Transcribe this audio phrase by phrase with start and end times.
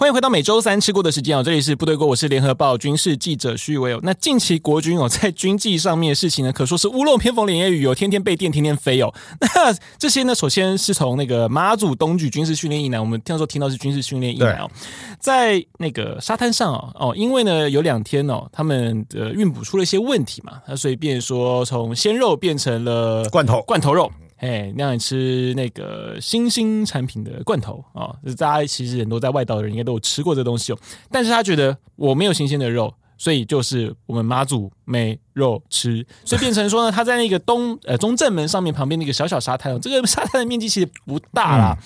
[0.00, 4.00] 欢迎回到每周三吃过的时间哦，这里是部队锅，我是联合报军事记者徐伟哦。
[4.02, 9.12] 那近期国军哦在军纪上面的事情呢，可说是屋漏偏逢连夜雨哦，天天被电，天天飞哦。
[9.38, 14.70] 那这些呢，首先是从那个马祖东莒军事训练营呢，我们听说听到是军事训练营哦，
[15.18, 24.10] 在那个沙滩上哦哦，因为呢有两天哦，他们的运补出了一些问题嘛，那所以变说从鲜肉变成了罐头罐头肉。
[24.40, 28.04] 哎，让你吃那个新兴产品的罐头啊！
[28.04, 30.78] 哦、大家其实很多在外岛的人应该都有吃过这东西哦。
[31.10, 41.78] 但是他觉得我没有新鲜的肉，所以就是我们妈祖没肉吃，所以变成说呢，他在那个东呃中正门上面旁边那个小小沙滩哦，这个沙滩的面积其实不大啦，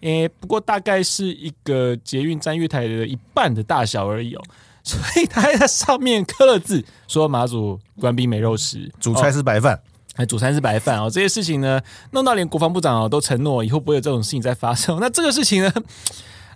[0.00, 4.42] 诶、嗯，不过大概是一个捷运站月台的一半的大小而已哦。
[4.82, 9.76] 所以他在上面刻了字，说马祖官兵没肉吃，主菜是白饭。
[9.76, 14.98] 哦还煮餐是白饭哦，这些事情呢，弄到连国防部长哦都承诺以后不会有这种事情再发生。
[15.00, 15.72] 那这个事情呢，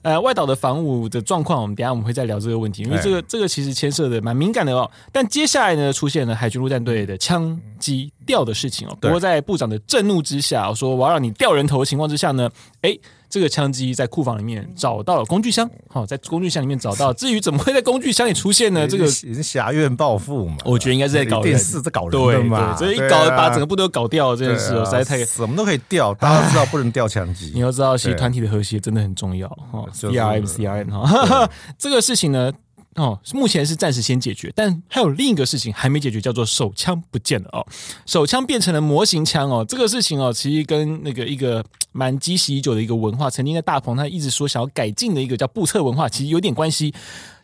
[0.03, 4.91] 呃，外岛的防务的状况，我们等一下我们会再聊这个问题，因为这个这个其实牵涉的蛮敏感的哦。
[5.11, 8.97] 但接下来呢，出现了海军陆战队的枪击掉的事情哦。
[9.01, 12.51] 不过在部长的震怒之下，说我要让你掉人头的情况之下呢，
[12.83, 13.01] 诶。
[13.37, 17.13] 这个枪击在库房里面找到了工具箱，好，在工具箱里面找到。
[17.21, 18.89] 至于怎么会在工具箱里出现呢？
[18.89, 20.57] 这个也是侠怨报复嘛？
[20.65, 22.75] 我觉得应该是在搞电视，在搞人对嘛。
[22.75, 27.51] 所以一搞把整个部队都搞掉了，这件事实在太什么都可以掉，大家都知道不能掉枪击。
[27.53, 29.85] 你要知道，其实团体的和谐真的很重要哈。
[30.01, 32.51] D R M C R N 哈， 这个事情呢。
[32.97, 37.67] 哦，目前是暂时先解决，但还有另一个事情还没解决，叫做手枪不见了哦，
[38.07, 46.93] 手枪变成了模型枪哦，这个事情哦，其实跟那个一个蛮积习已久的一个文化，曾经在大鹏他一直说想要改进的一个叫布测文化，其实有点关系，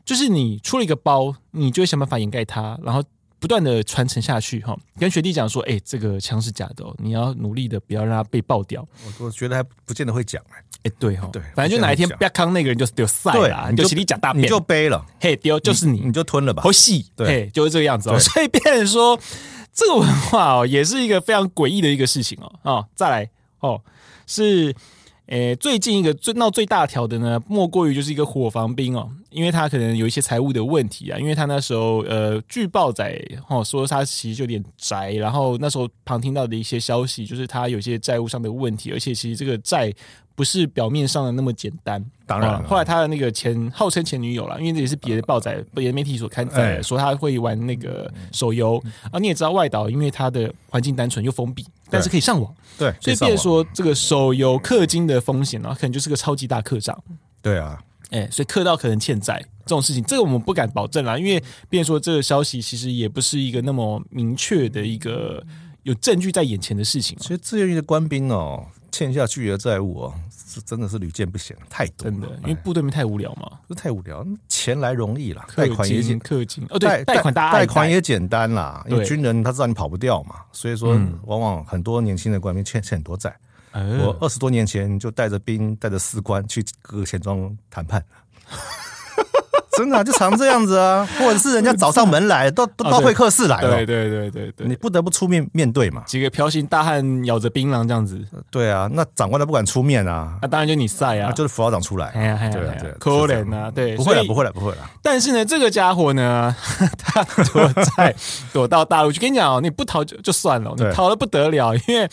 [0.05, 3.03] 就是你出了一个包，你就会想办法掩盖它，然后。
[3.43, 8.87] 不断的传承下去哈，跟学弟讲说，哎、欸，这个枪是假的哦，你要努力的不要让它被爆掉。
[9.19, 18.17] 我我觉得还不见得会讲哎，哎、欸，对哈，对，反正就哪一天别康那个人就丢赛了，你就起立讲大便，你就背了，嘿，丢就是你，你就吞了吧，好细，对，就是这个样子哦。
[18.17, 19.19] 所以变成说，
[19.73, 22.53] 这个文化哦，也是一个非常诡异的一个事情哦。
[22.63, 23.29] 哦，再来
[23.59, 23.83] 哦，
[24.25, 24.73] 是。
[25.27, 39.93] 诶，最近一个最闹最大条的呢，莫过于就是一个火防兵哦，因为他可能有一些财务的问题啊，因为他那时候呃，据报载哦说他其实就有点宅，然后那时候旁听到的一些消息，就是他有些债务上的问题，而且其实这个债。
[40.35, 42.65] 不是表面上的那么简单，当然、啊。
[42.67, 49.19] 后来他的那个前号称前女友了，因为这也是别的报载、别的媒体所刊载，欸、说他会玩那个手游啊。
[49.19, 56.99] 你也知道外岛，因为它的环境单纯又封闭，但是可以上网，对，所以变说这个手游氪金的风险呢，可能就是个超级大客长。
[57.43, 57.79] 对啊，
[58.13, 65.45] 哎、欸，所以客到可能欠债这种事情，这个我们不敢保证啦，因为变说这个消息其实也不是一个那么明确的一个
[65.83, 67.19] 有证据在眼前的事情。
[67.19, 68.65] 其实自愿役的官兵哦。
[68.95, 72.11] 欠下巨额债务哦，是真的是屡见不鲜，太多了。
[72.11, 80.91] 真的，因为部队面太无聊嘛，这太无聊，钱来容易啦，贷款也简氪金哦，对，贷款大贷款也简单啦，因为军人他知道你跑不掉嘛，所以说
[81.25, 83.35] 往往很多年轻的官兵欠欠很多债。
[83.75, 88.05] 我二十多年前就带着兵带着士官去各个钱庄谈判。
[89.75, 96.03] 真的、啊、就常这样子啊，或者是人家找上门来，到都到会客室来了，对对对对对，你不得不出面面对嘛。
[96.05, 104.91] 几个彪形大汉咬着槟榔这样子，对啊，那长官都不敢出面啊，那当然就你晒啊，就是副校长出来，哎呀哎呀，对对，可怜啊，对，不会了不会了不会了。
[105.01, 106.55] 但是呢，这个家伙呢，
[107.03, 107.67] 他躲
[107.97, 108.15] 在
[108.53, 112.07] 躲到大陆去，跟你讲哦，你不逃就就算了，你逃了不得了，因为。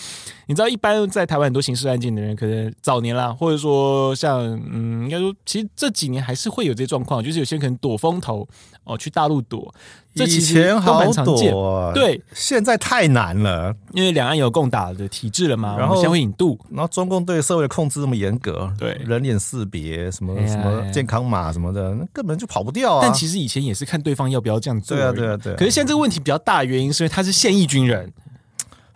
[0.49, 4.39] 你知道，一般在台湾很多刑事案件的人，可能早年啦，或者说像
[4.73, 8.47] 嗯，应该说，其实这几年还是会有这些状况，就是有些人可能躲风头
[8.83, 9.71] 哦，去大陆躲。
[10.15, 23.01] 这其实都蛮常见，以前好躲啊，对，现在太难了，因为两岸有共打的体制了嘛，然后先会引渡，然后中共对社会的控制这么严格，对人脸识别什么什么健康码什么的，那根本就跑不掉啊。
[23.03, 25.55] 但其实以前也是看对方要不要这样做，对啊对啊对啊。
[25.55, 28.11] 可是现在这个问题比较大的原因是因为他是现役军人。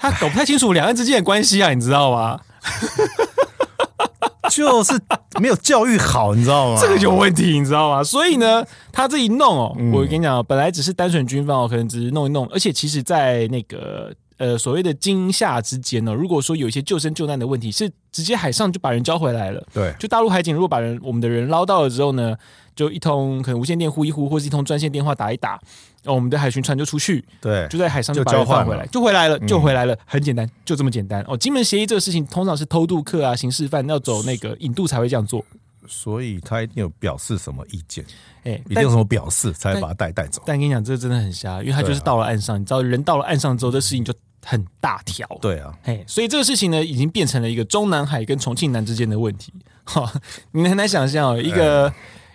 [0.04, 2.38] 他搞不太清楚两岸之间的关系啊，你知道吗？
[4.52, 5.00] 就是
[5.40, 6.78] 没有教育好，你知道吗？
[6.80, 8.04] 这个有问题，你知道吗？
[8.04, 8.62] 所以呢，
[8.92, 19.66] 他这一弄哦，我跟你讲，本来只是单纯军方哦，可能只是弄一弄，而且其实，在那个呃所谓的惊吓之间呢，如果说有一些救生救难的问题，是直接海上就把人交回来了。
[19.74, 22.36] 对，就大陆海警如果把人我们的人捞到了之后呢，
[22.76, 25.58] 就一通可能无线电呼一呼，或是一通专线电话打一打。
[26.06, 31.24] 哦，我们的海巡船就出去，对，就在海上就把它换回来，就回来了，就回来了，很简单，就这么简单。
[31.28, 35.46] 哦，金门协议这个事情通常是偷渡客啊、刑事犯要走那个引渡才会这样做。
[35.88, 38.04] 所以他一定有表示什么意见，
[38.44, 40.42] 哎、欸，一定有什么表示才把他带带走。
[40.46, 44.14] 但跟你讲，这个真的很瞎，因为他就是到了岸上，啊、你知道，人到了岸上之后，这事情就
[44.46, 45.28] 很大条。
[45.42, 49.54] 对啊，嘿，所以这个事情呢，已经变成了一个中南海跟重庆南之间的问题。
[49.84, 50.10] 哈，
[50.52, 51.88] 你很难想象哦，一个。
[51.88, 51.94] 欸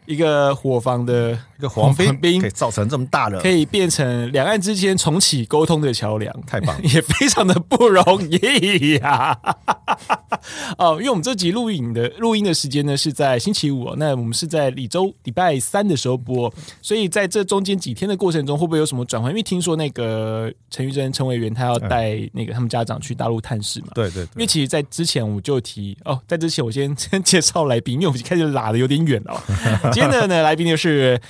[0.09, 9.57] 一个伙房的一个黄兵，可以造成这么大的，可以变成两岸之间重启沟通的桥梁，太棒了， 也非常的不容易呀、啊。
[10.79, 16.51] 哦，因为我们这集录影的录音的时间呢是在星期五、哦，那我们是在礼周礼拜三的时候播，
[16.81, 19.31] 所以在这中间几天的过程中，会不会有什么转换？
[19.31, 24.29] 因为听说那个陈玉珍陈委员他要带那个他们家长去大陆探视嘛，对对，对。
[24.37, 29.91] 因为其实，在之前我就提哦，在之前我先先介绍来宾，因为我们开始拉的有点远了、哦。
[30.01, 31.21] 今天的呢来宾就是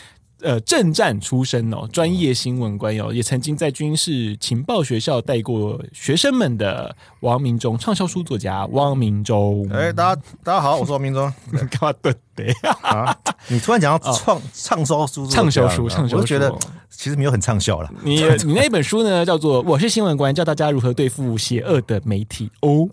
[0.43, 9.69] 呃政战出身哦，专业新闻官哦，也曾经在军事情报学校带过学生们的王明忠，畅销书作家汪明忠。
[9.73, 11.32] 哎，大家大家好，我是王明忠。
[11.70, 12.52] 干嘛对对
[12.82, 13.17] 啊？
[13.49, 16.52] 你突然讲到 畅畅销书，畅销书，畅销书，我就觉得。
[16.90, 17.88] 其实没有很畅销了。
[18.02, 22.88] 你 你那本书呢，叫做《我是新闻官》，教大家如何对付邪恶的媒体哦。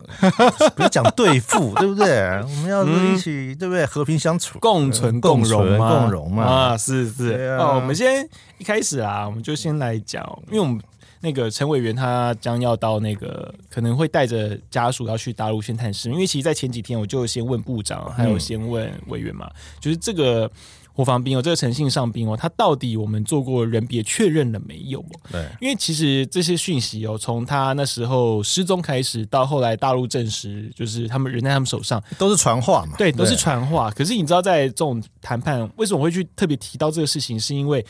[0.75, 2.06] 不要讲对付，对不对？
[2.44, 3.83] 我们要一起，嗯、对不对？
[3.83, 6.44] 和平相处，共存共荣嘛，共荣嘛。
[6.44, 7.56] 啊，是是。
[7.57, 10.80] 啊、哦，我们先一开始啊，我们就先来讲，因为我们
[11.25, 16.12] 那个陈委员他将要到那个，可能会带着家属要去大陆宣探视。
[16.12, 19.50] 因为其实，在前几天我就先问部长，还有先问委员嘛，
[19.80, 20.51] 就是这个。
[20.95, 25.04] 国防兵哦，这个诚信上兵哦，他到底我们做过人别确认了没有？
[25.30, 32.95] 对，因为其实这些讯息哦，从他那时候失踪开始，到后来大陆证实，就是他们人在他们手上，都是传话嘛。
[32.98, 33.92] 对，都是传话。
[33.92, 37.38] 可是你知道，在这种谈判，为什么会去特别提到这个事情？
[37.38, 37.86] 是因为，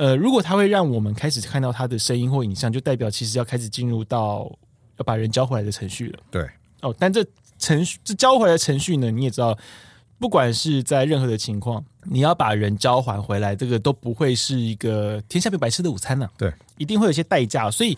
[0.00, 4.50] 呃，如果他会让我们开始看到他的声音或影像，就代表其实要开始进入到
[4.96, 6.18] 要把人交回来的程序了。
[6.30, 6.48] 对，
[6.80, 7.22] 哦，但这
[7.58, 9.56] 程序这交回来的程序呢，你也知道。
[10.18, 16.32] 不管是在任何的情况，你要把人交还回来，这个都不会是一个天下没有白吃的午餐呢、啊。
[16.36, 17.70] 对，一定会有一些代价。
[17.70, 17.96] 所以，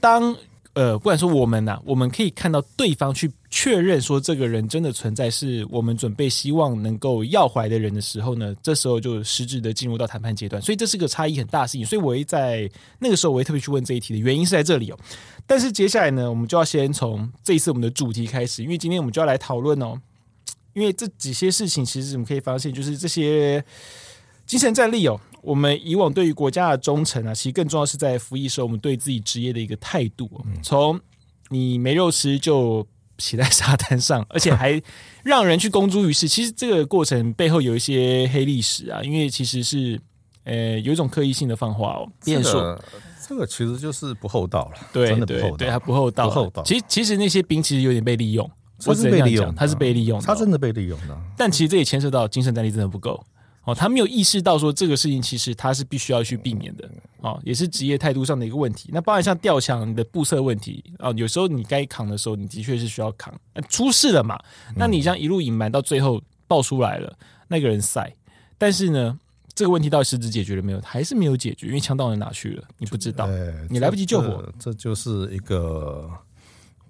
[0.00, 0.36] 当
[0.74, 10.60] 呃，不管说我们呐、我们可以看到对方去确认说这个人真的存在，是我们准备希望能够要回来的人的时候呢，这时候就实质的进入到谈判阶段。
[10.60, 11.86] 所以这是个差异很大的事情。
[11.86, 12.68] 所以我会在
[12.98, 14.98] 那个时候，我会特别去问这一题的原因是在这里哦。
[15.46, 19.96] 但是接下来呢，我们就要先从这一次我们的主题开始，因为今天我们就要来讨论哦。
[20.72, 23.64] 因为这几些事情，其实我们可以发现，就是这些
[24.46, 25.20] 精神战力哦。
[25.42, 30.30] 我们以往对于国家的忠诚啊，其实更重要是在服役时候，我们对自己职业的一个态度。
[30.62, 30.98] 从
[31.50, 32.86] 你没肉吃就
[33.18, 34.80] 写在沙滩上，而且还
[35.22, 36.26] 让人去公诸于世。
[36.28, 40.00] 其实这个过程背后有一些黑历史啊，因为其实是
[40.44, 42.08] 呃有一种刻意性的放话哦。
[42.24, 42.58] 变数
[43.28, 46.62] 这个其实就是不厚道了，对，真的不厚道，对，他不厚道，不厚道。
[46.62, 48.50] 其实其实那些兵其实有点被利用。
[48.84, 51.16] 他是被利用，他是被利用，他真的被利用的。
[51.38, 53.24] 但其实这也牵涉到精神战力真的不够
[53.64, 56.88] 哦，他没有意识到说这个事情其实他是必须要去避免的
[57.20, 58.90] 哦，也是职业态度上的一个问题。
[58.92, 63.34] 那包含像吊墙你的布设问题啊，有时候你该扛的时候，你的确是需要扛。
[63.68, 64.38] 出事了嘛？
[64.76, 67.16] 那你这样一路隐瞒到最后爆出来了，
[67.48, 68.14] 那个人赛，
[68.58, 69.18] 但是呢，
[69.54, 70.80] 这个问题到底实质解决了没有？
[70.82, 72.64] 还是没有解决，因为枪到人哪去了？
[72.78, 73.26] 你不知道，
[73.70, 76.10] 你来不及救火，这就是一个。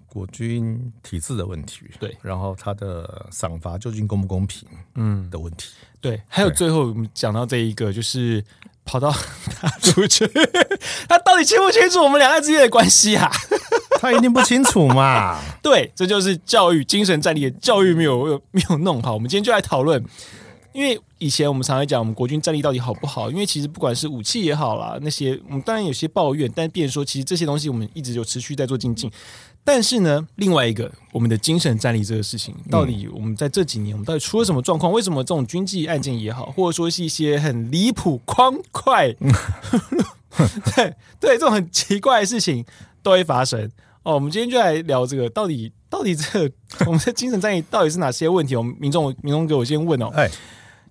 [0.07, 8.43] 国军体制的问题，对，然后他的赏罚究竟公不公平，嗯的问题，嗯，对，还有最后我们讲到这一个，就是
[8.85, 9.11] 跑到
[9.59, 10.23] 他出去，
[11.09, 13.27] 他到底清不清楚我们两岸之间的关系啊？
[13.99, 15.41] 他一定不清楚嘛？
[15.63, 19.15] 对，这就是教育精神战力的教育没有没有弄好。
[19.15, 19.99] 我们今天就来讨论，
[20.73, 23.31] 因为以前我们常常讲我们国军战力到底好不好？
[23.31, 29.09] 因为其实不管是武器也好啦，那些我们当然有些抱怨，但变说其实这些东西我们一直有持续在做精进。
[29.67, 34.91] 但是呢，另外一个，我们的精神战力这个事情，到底我们在这几年，我们到底出了什么状况？
[34.91, 39.11] 为什么这种军纪案件也好，或者说是一些很离谱、欢快，
[40.75, 42.63] 对对，这种很奇怪的事情
[43.01, 43.71] 都会发生？
[44.03, 46.55] 哦，我们今天就来聊这个，到底到底这个
[46.85, 48.55] 我们的精神战力到底是哪些问题？
[48.55, 50.29] 我们民众民众给我先问哦，哎。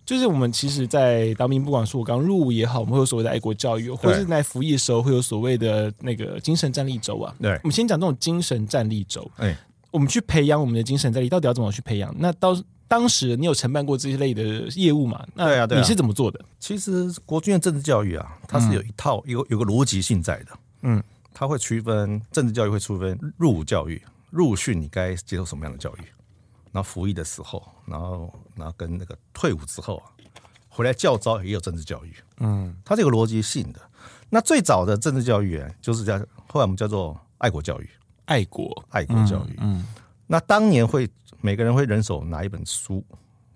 [0.05, 7.35] 就是我们其实，在当兵，不管是我刚入伍也好，我们会有所谓的爱国教育，或者是在服役的时候会有所谓的那个精神战力轴啊。
[7.41, 9.31] 对，我们先讲这种精神战力轴。
[9.37, 9.57] 哎，
[9.91, 12.15] 我们去培养我们的精神战力，到底要怎么去培养？
[12.19, 12.55] 那到
[12.87, 15.25] 当时你有承办过这些类的业务吗？
[15.35, 16.39] 对啊，对啊，你是怎么做的？
[16.61, 20.49] 其实国军的政治教育啊，它是有一套有有个逻辑性在的。
[20.83, 26.01] 嗯，它会区分政治教育会区分入伍教育、入训，你该接受什么样的教育？
[26.75, 30.11] 然后服役的时候，然后然后跟那个退伍之后啊，
[30.69, 33.81] 回来教招也有政治教育，嗯，它这个逻辑性的。
[34.29, 37.89] 那最早的政治教育啊，就是叫后来我们叫做爱国教育，
[38.25, 39.55] 爱国爱国教育。
[39.61, 39.87] 嗯，嗯，
[40.27, 41.09] 那当年会
[41.41, 43.05] 每个人会人手拿一本书，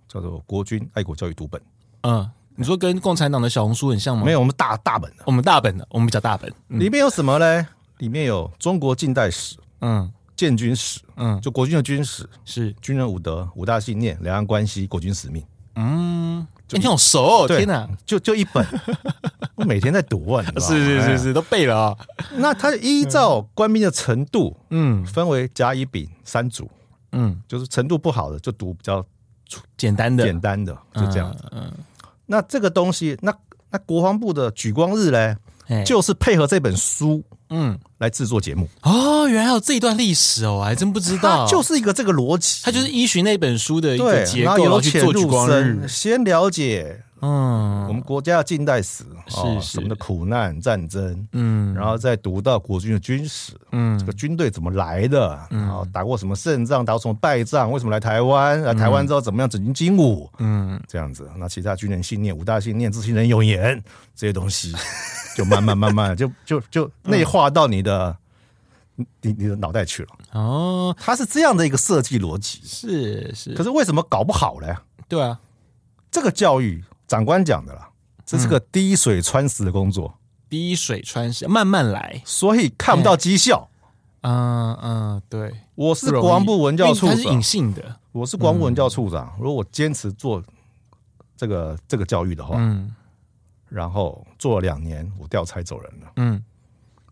[0.07, 1.61] 叫做《国军爱国教育读本》。
[2.03, 4.25] 嗯，你说跟共产党的小红书很像吗？
[4.25, 6.49] 没有，我们大大本的，我们大本的，我们比较大本。
[6.69, 7.67] 嗯、里面有什么呢？
[7.99, 12.73] 里面有中国近代史，嗯，建军史，嗯，就国军的军史，是。
[12.81, 15.45] 军人五德、五大信念、两岸关系、国军使命。
[15.75, 17.49] 嗯，你好熟哦！
[17.49, 18.65] 天哪，就就一本，
[19.57, 21.97] 我每天在读啊，是是是是，都背了啊。
[22.37, 26.71] 那他依照官兵的程度，嗯，分为甲、乙、丙三组，
[27.11, 29.05] 嗯，就是程度不好的就读比较
[29.77, 31.37] 简单的，简单的就这样。
[31.51, 31.69] 嗯，
[32.27, 33.37] 那这个东西，那
[33.71, 35.37] 那国防部的举光日呢，
[35.85, 37.23] 就是配合这本书。
[37.51, 47.03] 嗯，来制作节目哦，原来有这一段历史哦，我还真不知道，就是一个这个逻辑，它就是依循那本书的一个结构，然后有去做莒光日，先了解。
[47.21, 58.63] 嗯，我们国家的近代史是什么的苦难战争，嗯，然后再读到国军的军史，嗯，这个军队怎么来的，然后打过什么胜仗，打过什么败仗，为什么来台湾？
[58.63, 60.31] 来台湾之后怎么样整军经武？
[60.39, 63.83] 嗯，这样子，那其他军人信念、五大信念、自信人有言
[64.15, 64.73] 这些东西，
[65.37, 68.17] 就慢慢慢慢就就就内化到你的
[68.95, 70.09] 你你的脑袋去了。
[70.35, 73.55] 哦，它是这样的一个设计逻辑，是是。
[73.55, 74.69] 可是为什么搞不好呢？
[75.09, 75.39] 对啊，
[76.13, 76.85] 这个教育。
[77.09, 77.89] 长官讲的啦，
[78.25, 83.69] 这是个滴水穿石的工作，嗯、滴水穿石，慢慢来，所以看不到绩效。
[84.21, 87.97] 嗯嗯，对，我是国防部文教处长，是隐性的。
[88.13, 90.43] 我是国防部文教处长，嗯、如果我坚持做
[91.37, 92.95] 这个这个教育的话，嗯，
[93.69, 96.45] 然后做了两年，我调差走人了，嗯。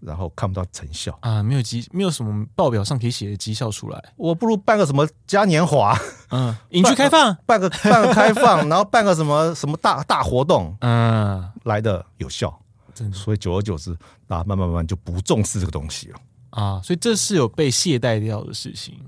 [0.00, 4.04] 然后看不到成效啊，没有绩，没有什么报表上可以写的绩效出来。
[4.16, 5.98] 我不如办个什么嘉年华，
[6.30, 12.56] 嗯，营区开放，办个办个开放， 然后办个什么什么大大活动，嗯，来的有效。
[12.94, 13.92] 真的，所以久而久之，
[14.28, 16.18] 啊，慢慢慢慢就不重视这个东西了
[16.50, 16.80] 啊。
[16.82, 18.98] 所以这是有被懈怠掉的事情，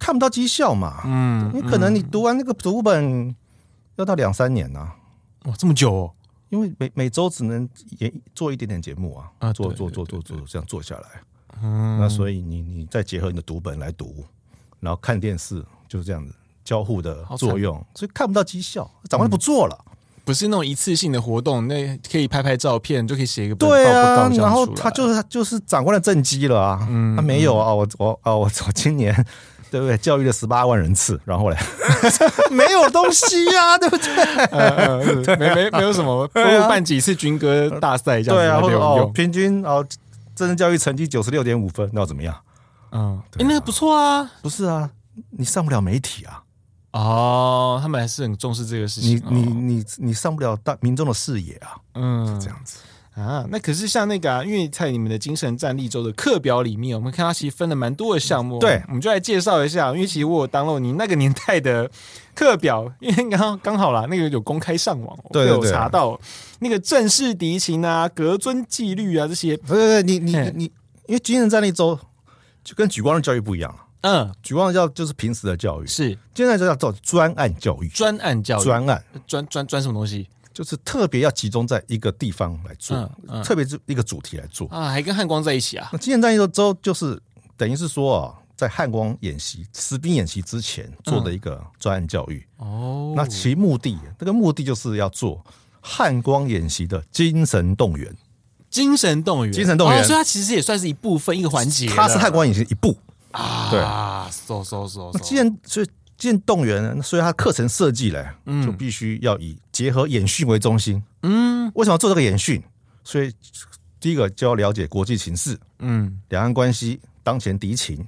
[0.00, 1.02] 看不到绩效嘛。
[1.04, 3.34] 嗯，你可能你读完那个读本
[3.94, 4.90] 要到两三年呢。
[5.44, 6.12] 哇，这么久哦。
[6.48, 11.08] 因为每每周只能演做一点点节目啊，啊，做做做做做这样做下来，
[11.62, 14.24] 嗯，那所以你你再结合你的读本来读，
[14.80, 16.32] 然后看电视，就是这样子
[16.64, 19.84] 交互的作用，所以看不到绩效，长官就不做了，
[20.24, 29.26] 不是那种一次性的活动，那可以拍拍照片就可以写一个对啊，然后他就是就是长官的政绩了啊，嗯他没有啊，我我啊我我今年。
[29.76, 29.98] 对不对？
[29.98, 31.56] 教育了十八万人次，然后嘞，
[32.50, 35.36] 没有东西呀、啊， 对不对？
[35.36, 39.86] 没没没有什么，不如办几次军歌大赛这样子，对啊，或者哦，平均哦，
[40.34, 42.34] 政治教育成绩九十六点五分，那要怎么样？
[42.92, 44.88] 嗯，哎、啊，那个不错啊，不是啊，
[45.30, 46.42] 你上不了媒体啊。
[46.92, 49.22] 哦，他们还是很重视这个事情。
[49.28, 51.76] 你你你你上不了大民众的视野啊。
[51.94, 52.78] 嗯，这样子。
[53.16, 58.58] 啊，那可是像那个啊，因为在你们的精神战力周的课表里面，我们看它其实分了蛮多的项目。
[58.58, 59.90] 对，我们就来介绍一下。
[59.94, 61.90] 因为其实我有 download 你那个年代的
[62.34, 66.20] 课表，因为刚刚刚好啦，那个有公开上网，对，有查到
[66.58, 69.56] 那个正式敌情啊、格尊纪律啊这些。
[69.56, 70.64] 对对对，你你你，
[71.06, 71.98] 因为精神战力周
[72.62, 73.74] 就跟举光的教育不一样。
[74.02, 77.88] 嗯，举光的教就是平时的教育，是现在就叫做专案教育。
[77.88, 80.28] 专案教育，专案，专专专什么东西？
[80.56, 85.90] 就是特别要集中在一个地方来做，嗯嗯、特别是一个主题来做啊，还跟汉光在一起啊。
[85.92, 87.20] 那精神战役周就是
[87.58, 93.12] 等于是说啊，在汉光演习、实兵演习之前做的一个专案教育哦。
[93.14, 95.44] 那其目的，这个目的就是要做
[95.82, 98.16] 汉光演习的精神动员，
[98.70, 100.02] 精神动员，精神动员。
[100.04, 101.86] 所以它其实也算是一部分，一个环节。
[101.88, 102.96] 它是汉光演习一部
[103.32, 103.68] 啊。
[103.70, 105.10] 对啊，说说说。
[105.12, 105.86] 那既然所以。
[106.16, 108.26] 进动员，所以他课程设计嘞，
[108.64, 111.02] 就必须要以结合演训为中心。
[111.22, 112.62] 嗯，为什么要做这个演训？
[113.04, 113.32] 所以
[114.00, 118.06] 第一个就要了解国际情势，嗯，两岸关系、当前敌情，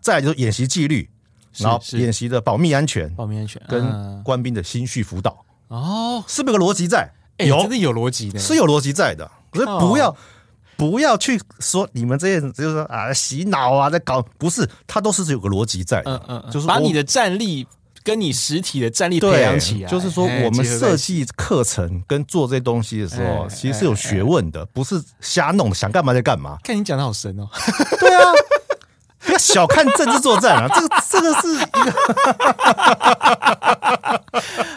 [0.00, 1.08] 再来就是演习纪律，
[1.56, 5.44] 然后演习的保密安全、保密安全跟官兵的心绪辅导。
[5.68, 7.10] 哦，是不是有个逻辑在？
[7.38, 9.30] 有，真的有逻辑的，是有逻辑在的。
[9.50, 10.16] 可是不要。
[10.78, 17.66] 不要去说你们这些人就是说啊洗脑啊在搞，不是，他都是有个逻辑在的，嗯嗯，就是把你的战力
[18.04, 19.90] 跟你实体的战力培养起来。
[19.90, 26.56] 就是说，我们设计课程跟做这些东西的时候，其实是有学问的，不是瞎弄，想干嘛就干嘛。
[26.62, 27.48] 看你讲的好神哦，
[27.98, 28.22] 对啊，
[29.18, 31.92] 不要小看政治作战啊，这个这个是一个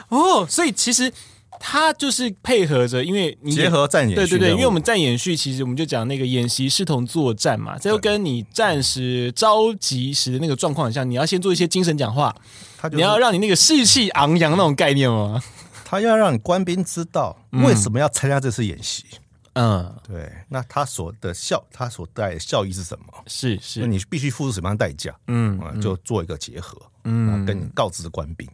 [0.18, 1.14] 哦，所以其实。
[1.62, 12.36] 他就是配合着，因为你结合战演，对对对，因为我们战演训，其实我们就讲那个演习视同作战嘛，这就跟你战时召集时的那个状况很像，你要先做一些精神讲话，
[12.84, 15.42] 就是、你要让你那个士气昂扬那种概念吗？
[15.86, 19.06] 他要让你官兵知道为什么要参加这次演习。
[19.54, 23.06] 嗯，对，那他所的效，他所带的效益是什么？
[23.28, 25.14] 是是，那你必须付出什么样的代价？
[25.28, 28.48] 嗯，就做一个结合，嗯，跟你告知官兵。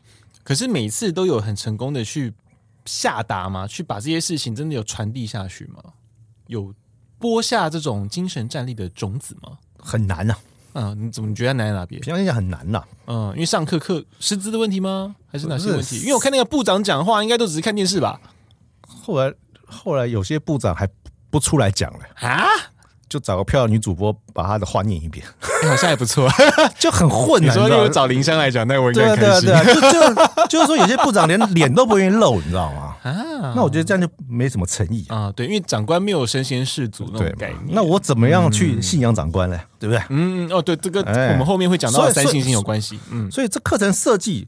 [0.44, 2.34] 可是每次都有很成功的去
[2.88, 3.68] 下达吗？
[3.68, 5.84] 去把这些事情真的有传递下去吗？
[6.48, 6.74] 有
[7.20, 9.58] 播下这种精神战力的种子吗？
[9.78, 10.38] 很难啊。
[10.74, 12.00] 嗯，你怎么觉得难在哪边？
[12.02, 12.84] 平常讲很难呐。
[13.08, 15.16] 嗯，因为上课课师资的问题吗？
[15.28, 16.00] 还是哪些问题？
[16.02, 18.22] 因为我看那个部长讲话，应该都只是看电视吧。
[18.88, 19.34] 后来
[19.66, 20.88] 后来有些部长还
[21.30, 22.46] 不出来讲了啊。
[23.10, 25.26] 就找个漂亮女主播把她的话念一遍，
[25.64, 26.30] 好像也不错，
[26.78, 27.42] 就很混。
[27.42, 29.50] 你说有找林香来讲，那我应该开心。
[29.50, 30.16] 对啊，对啊，对啊，
[30.48, 32.96] 就就就是说，有些部长连脸都不愿意露，你知道吗？
[33.04, 35.32] 啊，那我觉得这样就没什么诚意啊。
[35.36, 37.64] 对，因为长官没有身先士卒那种概念。
[37.70, 39.60] 那我怎么样去信仰长官呢？
[39.80, 40.04] 对不对？
[40.10, 43.00] 嗯哦，对，这个我们后面会讲到三星星有关系。
[43.12, 44.48] 嗯，所以这课程设计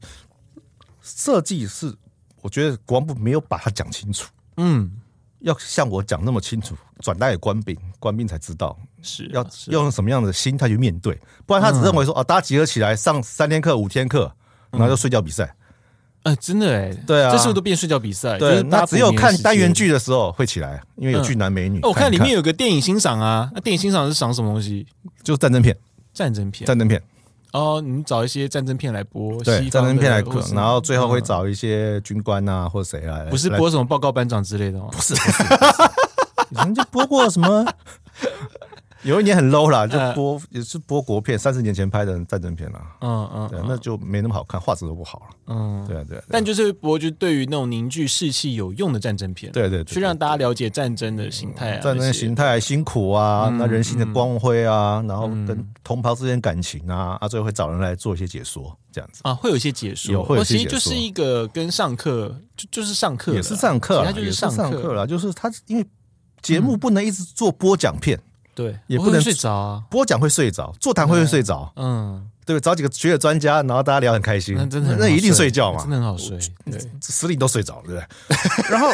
[1.02, 1.94] 设计是，
[2.42, 4.28] 我觉得国防部没有把它讲清楚。
[4.58, 4.92] 嗯。
[5.42, 14.32] 要像我讲那么清楚，转达给官兵，官兵才知道是要要用什么样的心态去面对，不然他只认为说啊，大家集合起来上三天课、五天课，
[14.72, 15.56] 然后就睡觉比赛。
[16.24, 18.38] 哎，真的哎，对啊，这是不是都变睡觉比赛？
[18.38, 21.80] 对，那只有看单元剧的时候会起来，因为有俊男美女。
[21.84, 24.86] 我看里面有个电影欣赏啊，那电影欣赏是赏什么东西？
[25.24, 25.74] 就是战争片，
[26.14, 27.02] 战争片，战争片。
[27.52, 34.88] 哦，你找一些战争片来播，对，战争片来播，然后最后会找一些军官啊，或谁来，不是播什么报告班长之类的吗？
[34.92, 35.44] 不是，不是，
[36.52, 37.66] 以前就播过什么。
[39.04, 42.82] 有一年很 low 啦，就播也是播国片，三十年前拍的战争片啦。
[43.02, 45.26] 嗯嗯，对，那就没那么好看，画质都不好了。
[45.48, 46.22] 嗯，对啊对。
[46.30, 59.22] 但就是播，就对于那种凝聚士气有用的战争片，对对，去让大家了解战争的形态啊，战争形态辛苦啊，那人性的光辉啊，然后跟同袍之间感情啊，啊，最后会找人来做一些解说，这样子。
[59.24, 64.94] 啊，会有一些解说，有会其实就是一个跟上课就就是上课，也是上课，他就是上课。
[64.94, 65.86] 了，就是他因为
[66.42, 68.20] 节目不能一直做播讲片。
[68.60, 69.82] 对，也不能睡着啊。
[69.90, 71.72] 播讲会睡着，座谈会会睡着。
[71.78, 74.54] 嗯，对，找几个学者专家，然后大家聊很开心。
[74.58, 76.38] 那真的，那一定睡觉嘛，真的很好睡。
[76.70, 78.04] 对，司令都睡着了，对不对？
[78.70, 78.92] 然后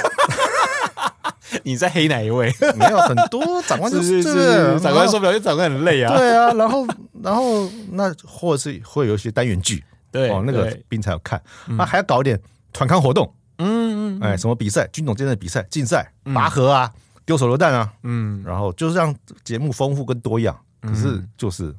[1.66, 2.54] 你在黑哪一位？
[2.78, 6.16] 没有很多长官就是是长官受不了，因为长官很累啊。
[6.16, 6.86] 对啊，然后
[7.24, 11.42] 然后那或者是会有一些单元剧，对哦，那个兵才要看。
[11.66, 12.40] 那还要搞一点
[12.72, 14.88] 团康活动，嗯嗯，哎，什么比赛？
[14.94, 16.92] 军种间的比赛、竞赛、拔河啊。
[17.26, 21.76] 丢手榴弹啊，嗯，然后就是让节目丰富跟多样，可是就是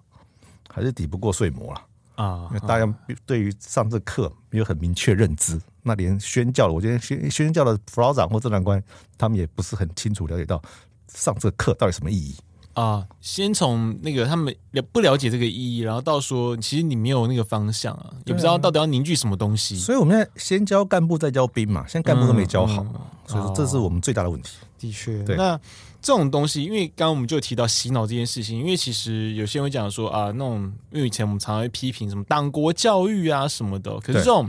[0.69, 1.81] 还是抵不过睡魔了
[2.17, 2.49] 啊！
[2.51, 8.83] 因为大家对于上这课没有很明确认知，那连宣教的，我觉得宣宣教的辅导长或正长官，
[9.17, 10.61] 他们也不是很清楚了解到
[11.07, 12.35] 上这课到底什么意义
[12.73, 13.07] 啊。
[13.21, 19.77] 先从那个他们了不了解这个意义，然后到说其实你没有那个方向啊，也不知道到底要凝聚什么东西。
[19.77, 22.85] 所以我们现在先教干部再教兵嘛，现在干部都没教好，
[23.27, 24.57] 所以说这是我们最大的问题。
[24.79, 25.59] 的确，那
[26.01, 34.49] 这种东西，因为刚刚我们就提到洗脑这件事情，因为其实有些人会讲说啊，那种因为以前我们常常会批评什么党国教育啊什么的，可是这种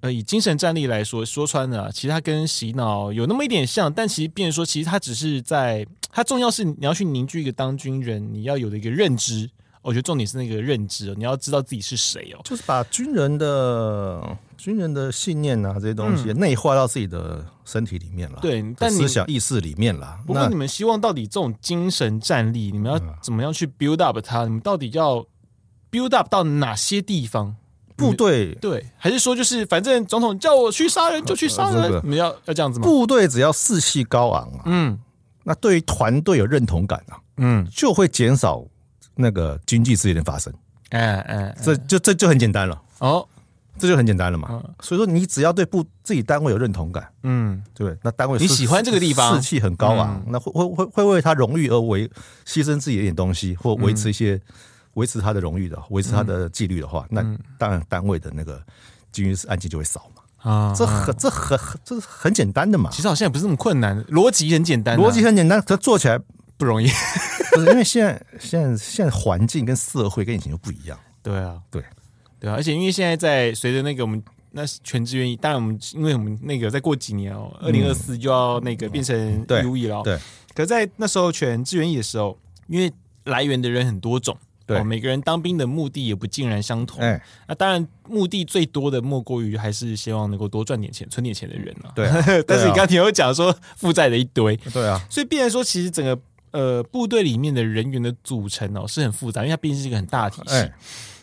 [0.00, 9.50] 呃以精神战力来说，说穿了，其实它跟洗脑有那么一点像，但其实变成说，其实它只是在它重要是你要去凝聚一个当军人你要有的一个认知。
[9.84, 18.38] 我觉得重点是那个认知，你要知道自己是谁哦，就是把军人的军人的信念啊这些东西内化到自己的身体里面了。
[18.40, 20.18] 对，但思想意识里面了。
[20.26, 24.44] 不过你们希望到底这种精神战力，你们要怎么样去 build up 它？
[24.44, 25.26] 你们到底要
[25.90, 27.54] build up 到哪些地方？
[27.94, 32.00] 部队对，还是说就是反正总统叫我去杀人就去杀人？
[32.02, 32.84] 你们要要这样子吗？
[32.86, 34.98] 部队只要士气高昂啊，嗯，
[35.44, 38.64] 那对于团队有认同感啊，嗯，就会减少。
[39.14, 40.52] 那个经济事件的发生，
[40.90, 42.80] 哎哎，这就这就很简单了。
[42.98, 43.26] 哦，
[43.78, 44.62] 这就很简单了嘛。
[44.80, 52.08] 所以说，你只要对部自己单位有认同感，嗯，对，那单位你喜欢这个地方，士气很高昂，那会会会会为他荣誉而为
[52.46, 54.40] 牺牲自己的一点东西，或维持一些
[54.94, 57.22] 维持他的荣誉的，维持他的纪律的话，那
[57.58, 58.62] 当然单位的那个
[59.12, 60.22] 军事案件就会少嘛。
[60.50, 62.90] 啊，这很这很这是很简单的嘛。
[62.92, 66.20] 其实好像也不是那么困难，逻辑很简单，逻辑很简单，可做起来
[66.56, 66.88] 不容易。
[67.52, 71.82] 不是因为现在现在现在环境跟社会跟以前又不一样，对啊，对。
[72.40, 80.18] 对啊，而且因为现在在随着那个我们那全志愿役，当然我们因为我们那个再过几年哦，二零二四就要那个变成义务役了，对。
[80.54, 82.92] 可在那时候全志愿役的时候，因为
[83.24, 84.36] 来源的人很多种，
[84.66, 92.06] 对，每个人当兵的目的也不尽然相同，哎，那当然目的最多的莫过于还是希望能够多赚点钱、存点钱的人了，对。
[92.46, 96.18] 但是你刚刚听我讲说负债的一堆，对啊，所以必然说其实整个。
[96.54, 100.54] 呃，部队里面的人员的组成哦是很复杂，因为它毕竟是一个很大体系。
[100.54, 100.72] 欸、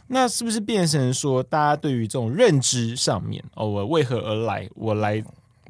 [0.08, 4.70] 那是不是变成说，大家对于这种认知上面哦，我为何而来？
[4.76, 5.24] 我来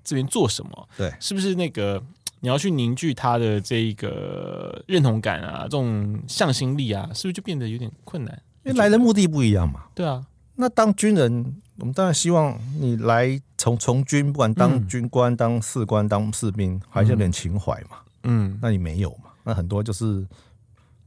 [0.04, 0.90] 这边做什么？
[0.98, 2.02] 对，是不是那个
[2.40, 8.42] 你要去凝聚他的这个认同感啊，这种向心力啊，是不是就变得有点困难？
[8.64, 9.84] 因为来的目的不一样嘛。
[9.94, 17.98] 对啊，那当军人我们当然希望你来从从军，不管当军官、嗯、当士官、当士兵，还是有点情怀嘛。
[18.24, 19.31] 嗯，那你没有嘛？
[19.44, 20.26] 那很多就是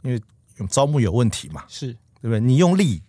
[0.03, 0.20] 因为
[0.68, 2.40] 招募有问题嘛，是对不对？
[2.40, 3.03] 你用力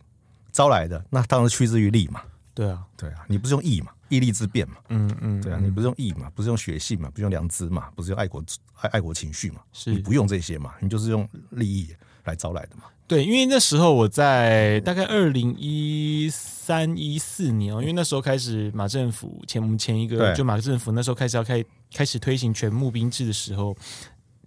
[0.51, 2.21] 招来的，那当然是趋之于利嘛。
[2.53, 4.75] 对啊，对啊，你不是用义嘛，义利之辩嘛。
[4.87, 8.41] 嗯嗯，对啊，你不是用义嘛，不是用血性嘛，不是用良知嘛，不是用爱国
[8.79, 12.83] 爱爱国情绪嘛，是你不用这些嘛，你就是用利益来招来的嘛。
[13.07, 23.75] 对，因为那时候我在大概二零一三一四年哦，因为那时候开始马政府前我们前一个就马政府那时候开始要开开始推行全募兵制的时候，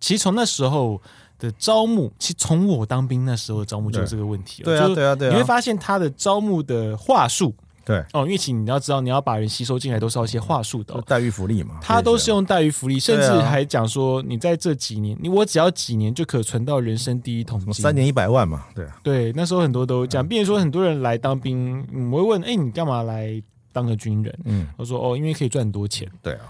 [0.01, 1.01] 其实从那时候
[1.39, 4.63] 的招募，其实从我当兵那时候的招募就是这个问题。
[4.63, 7.55] 对啊，对啊，对啊，你会发现他的招募的话术。
[7.85, 11.79] 对哦，因为其实你要知道，你要把人吸收进来，都是要一些话术的、哦，待遇福利嘛。
[11.81, 18.67] 他都是用待遇福利，甚至还讲说，你在这几年，你我只要几年就可存到人生第一桶金，三年一百万嘛。
[18.75, 21.83] 对啊，对，那时候很多都讲，并且说很多人来当兵，
[22.13, 24.39] 我会问，哎，你干嘛来当个军人？
[24.45, 26.07] 嗯，我说哦，因为可以赚很多钱。
[26.23, 26.41] 对啊，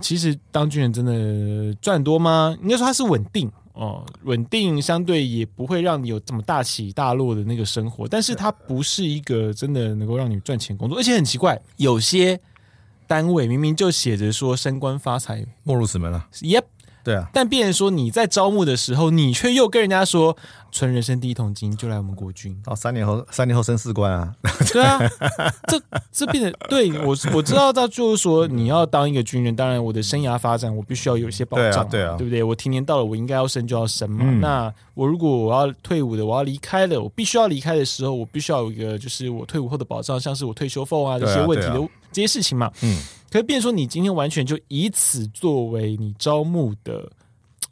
[0.00, 2.56] 其实当军人真的赚多吗？
[2.62, 3.50] 应该说它是稳定。
[3.72, 12.40] 哦，稳定相对也不会让你有这么大起大落的那个生活，但是它不是一个真的能够让你赚钱工作，而且很奇怪，有些
[13.06, 16.26] 单位明明就写着说升官发财，没入此门了。
[16.40, 16.64] Yep。
[17.06, 20.36] 对啊，但变成说你在招募的时候，你却又跟人家说
[20.72, 24.34] 存人生第一桶金就来我们国军哦，三年后三年后升士官啊，
[24.72, 24.98] 对啊，
[25.68, 32.42] 这这变得对我我知道到就是说你要当一个军人，当然我的生涯发展我必须要有一些保障，对啊，对啊，对不对？
[32.42, 34.24] 我提年到了，我应该要升就要升嘛。
[34.26, 42.70] 嗯、那我如果我要退伍的，我要离开了，我必须要离开的时候，我必须要有一个就是我退伍后的保障，像是我退休俸啊这些问题的这些事情嘛。
[42.82, 43.00] 嗯，
[43.36, 47.12] 可是变说你今天完全就以此作为你招募的。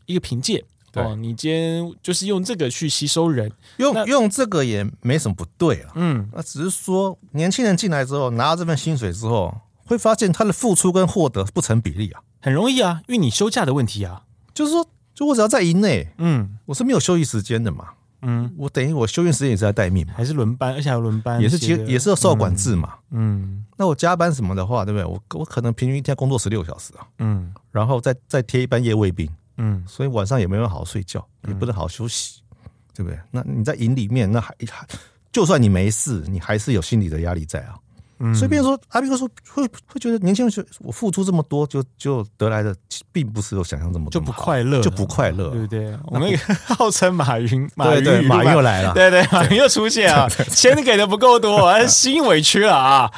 [0.07, 5.93] 一个凭借哦，你今天就是用这个去吸收人，用用这个也没什么不对啊。
[5.95, 12.21] 嗯，那只是说年轻人进来之后拿到这份薪水之后，会发现他的付出跟获得不成比例啊。
[12.43, 17.89] 很容易啊，因为你休假的问题啊，就是说，就我只要在营内，嗯，我是没有休息时间的嘛，
[18.25, 25.05] 嗯，我等于我休院时间也是在待命嘛，还是轮班，而且还有轮班，也是其实也是要受管制嘛，嗯，那我加班什么的话，对不对？
[25.05, 29.29] 我我可能平均一天工作十六小时啊，嗯，然后再再贴一班夜卫兵。
[29.57, 33.19] 嗯，所以晚上也没有好好睡觉，也不能好好休息，嗯、对不对？
[33.31, 34.85] 那你在营里面，那还还，
[35.31, 37.77] 就算你没事，你还是有心理的压力在啊。
[38.19, 42.75] 嗯，所以，变成说阿斌哥说，会会觉得年轻人我付出这么多，就就得来的，
[43.13, 45.99] 并不是我想象这么多，就不快乐，就不快乐，对不对？
[46.07, 46.31] 我们
[46.67, 53.11] 号称马云，马云，马云又来了，对对，马云又出现啊，钱给的不够多，心委屈了啊，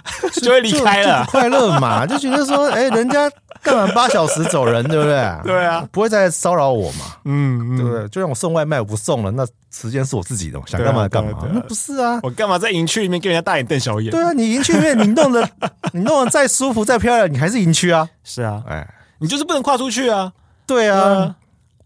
[0.43, 3.31] 就会离开了，快乐嘛，就觉得说，哎，人家。
[3.67, 5.17] 干完八小时走人，对不对？
[5.45, 7.17] 对啊，不会再骚扰我嘛？
[7.25, 8.09] 嗯，对不对？
[8.09, 11.33] 就让我送外卖，我不送了，那时间是我自己的，想干嘛干嘛。
[11.53, 14.11] 那不是啊，我干嘛在营区里面跟人家大眼瞪小眼？
[14.13, 15.49] 对啊，你营区里面你弄的，
[15.93, 18.09] 你弄的 再舒服再漂亮，你还是营区啊。
[18.23, 20.33] 是啊，哎，你就是不能跨出去啊。
[20.67, 21.35] 对啊，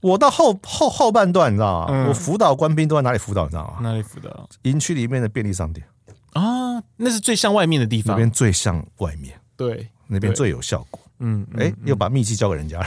[0.03, 2.07] 我到后后后半段，你知道吗？
[2.09, 3.45] 我辅导官兵都在哪里辅导？
[3.45, 3.79] 你知道吗？
[3.81, 4.49] 哪里辅导？
[4.62, 5.87] 营区里面的便利商店
[6.35, 11.01] 啊，那是最像外面的地方，那边最像外面，对，那边最有效果。
[11.22, 12.87] 嗯，哎、欸，又把秘籍交给人家了，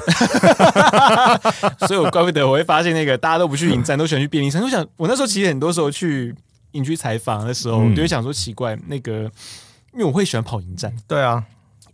[1.87, 4.65] 所以我怪不得我会发现那个大家都不去营站，都喜欢去便利商店。
[4.65, 6.33] 我想，我那时候其实很多时候去
[6.71, 9.31] 营区采访的时候，我就会想说奇怪，那个
[9.93, 11.43] 因为我会喜欢跑营站，对啊，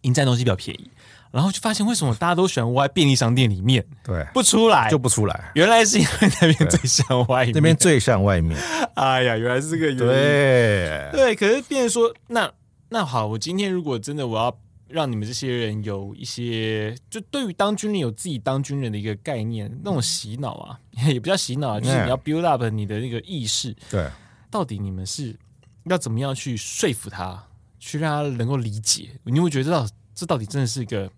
[0.02, 0.90] 营站东西比较便宜，
[1.32, 4.90] 然后就发现为什么大家都喜欢窝在便利商店里面，对，不出来。
[4.90, 8.58] 就不出来，原来是因为那边最像外面，那边最像外面。
[8.96, 11.10] 哎呀，原来是这个原因，对。
[11.12, 12.50] 对，可是变成说，那
[12.88, 14.58] 那好，我今天如果真的我要。
[14.90, 23.76] 让你们这些人有一些，就对于当军人有自己当军人的一个概念，那种洗脑啊， 也不叫洗脑啊，就是你要 build up 你的那个意识。
[23.90, 24.10] 对，
[24.50, 25.38] 到底你们是
[25.86, 27.48] 要怎么样去说服他，
[27.80, 29.10] 去让他能够理解？
[29.24, 31.10] 你会觉得这到这到底真的是一个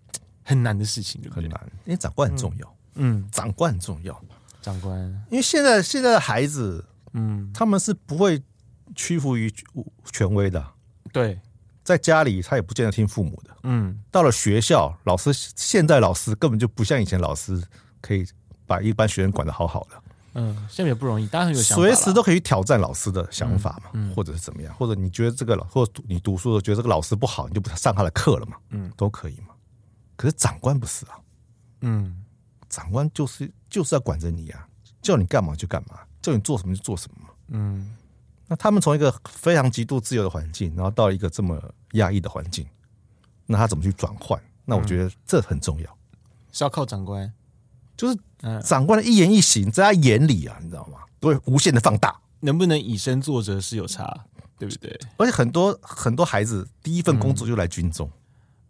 [0.42, 1.42] 很难的事情，对不对？
[1.42, 2.76] 很难，因为长官很重要。
[2.96, 4.22] 嗯，长官很重要。
[4.60, 8.42] 长官，因为现在现在的孩子，嗯，他们是不会
[8.94, 9.52] 屈服于
[10.12, 10.64] 权威的。
[11.12, 11.40] 对。
[11.82, 13.56] 在家里，他也不见得听父母的。
[13.64, 17.62] 嗯，到了学校，老师现在老师根本就不像以前老师
[18.00, 18.26] 可以
[18.66, 20.02] 把一般学生管得好好的。
[20.34, 28.56] 嗯，现在也不容易，当然有想法，随时都可以挑战老师的想法嘛，嗯嗯、或者是怎么样，或者你觉得这个老，或者你读书的时候觉得这个老师不好，你就不上他的课了嘛。
[28.70, 29.54] 嗯，都可以嘛。
[30.16, 31.18] 可是长官不是啊。
[31.82, 32.22] 嗯，
[32.70, 34.66] 长官就是就是要管着你啊，
[35.02, 37.28] 叫你干嘛就干嘛，叫你做什么就做什么嘛。
[37.48, 37.94] 嗯。
[38.52, 41.58] 那他们从一个非常极度自由的环境，然后到一个这么
[41.92, 42.66] 压抑的环境，
[43.46, 44.38] 那他怎么去转换？
[44.66, 45.98] 那我觉得这很重要，
[46.52, 47.32] 是要靠长官，
[47.96, 48.18] 就是
[48.62, 50.98] 长官的一言一行，在他眼里啊，你知道吗？
[51.18, 52.14] 都会无限的放大。
[52.40, 54.26] 能不能以身作则是有差，
[54.58, 55.00] 对不对？
[55.16, 58.10] 而且很多很多孩子第一份工作就来军中。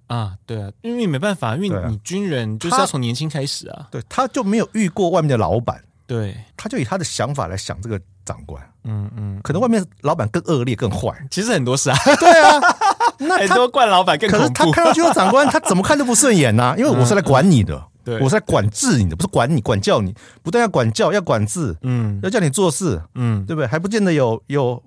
[0.07, 3.89] 啊，对啊，因为没办法，因为你军人就是要从年轻开始啊。
[3.91, 8.63] 对，他就没有遇过外面的老板，对，他就以他的想法来想这个长官。
[8.85, 11.11] 嗯嗯，可能外面老板更恶劣、更坏。
[11.31, 12.61] 其实很多事啊，对啊，
[13.19, 14.29] 那很多惯老板更。
[14.29, 23.67] 可是他看到军长官， 他怎么看都不顺眼呐，因为我是来管你的，对，我是来管制你的，不是管你、管教你，不但要管教，要管制，嗯，要叫你做事，嗯，对不对？
[23.67, 24.83] 还不见得有有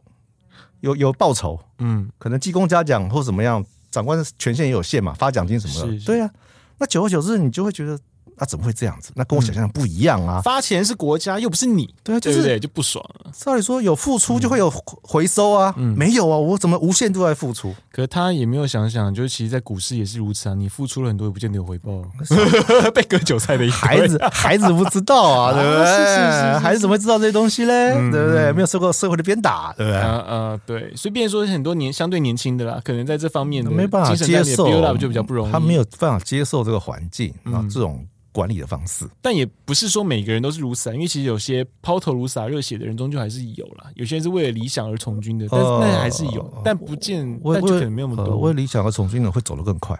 [0.82, 3.64] 有有报酬，嗯，可能记功嘉奖或怎么样。
[3.92, 6.32] 长官的权限也有限嘛，发奖金什么的，对呀、啊。
[6.80, 7.98] 那久而久之，你就会觉得。
[8.38, 9.12] 那、啊、怎么会这样子？
[9.16, 10.42] 那跟我想象的不一样啊！
[10.44, 13.32] 发钱是国家，又不是你，对啊，就是对对就不爽了。
[13.38, 14.70] 照理说，有付出就会有
[15.02, 17.74] 回收啊，嗯、没有啊，我怎么无限度在付出？
[17.92, 20.54] 可是他也没有想想，就是其实，在股市也是如此啊。
[20.54, 22.02] 你付出了很多，也不见得有回报，
[22.94, 25.86] 被割韭菜的一孩子，孩子不知道啊， 对不对？
[25.86, 27.94] 是是是是，孩子怎么会知道这些东西嘞？
[27.96, 28.52] 嗯、对不对？
[28.52, 30.02] 没有受过社会的鞭打，对不对？
[30.02, 30.94] 呃呃，对。
[30.96, 38.06] 所以，变说很多年相对年轻的啦，可能在这方面没办法接受，就比较不容易，他没有办法接受这个环境啊，这种。
[38.36, 43.90] 管理的方式，但也不是说每个人都是如此啊，因为其实有些抛头颅洒热血的人终究还是有啦。
[43.96, 48.34] 有些人是为了理想而从军的，但是那还是有，呃、但不见，但就可能没有那么多。
[48.34, 49.98] 呃、为了理想而从军的会走得更快，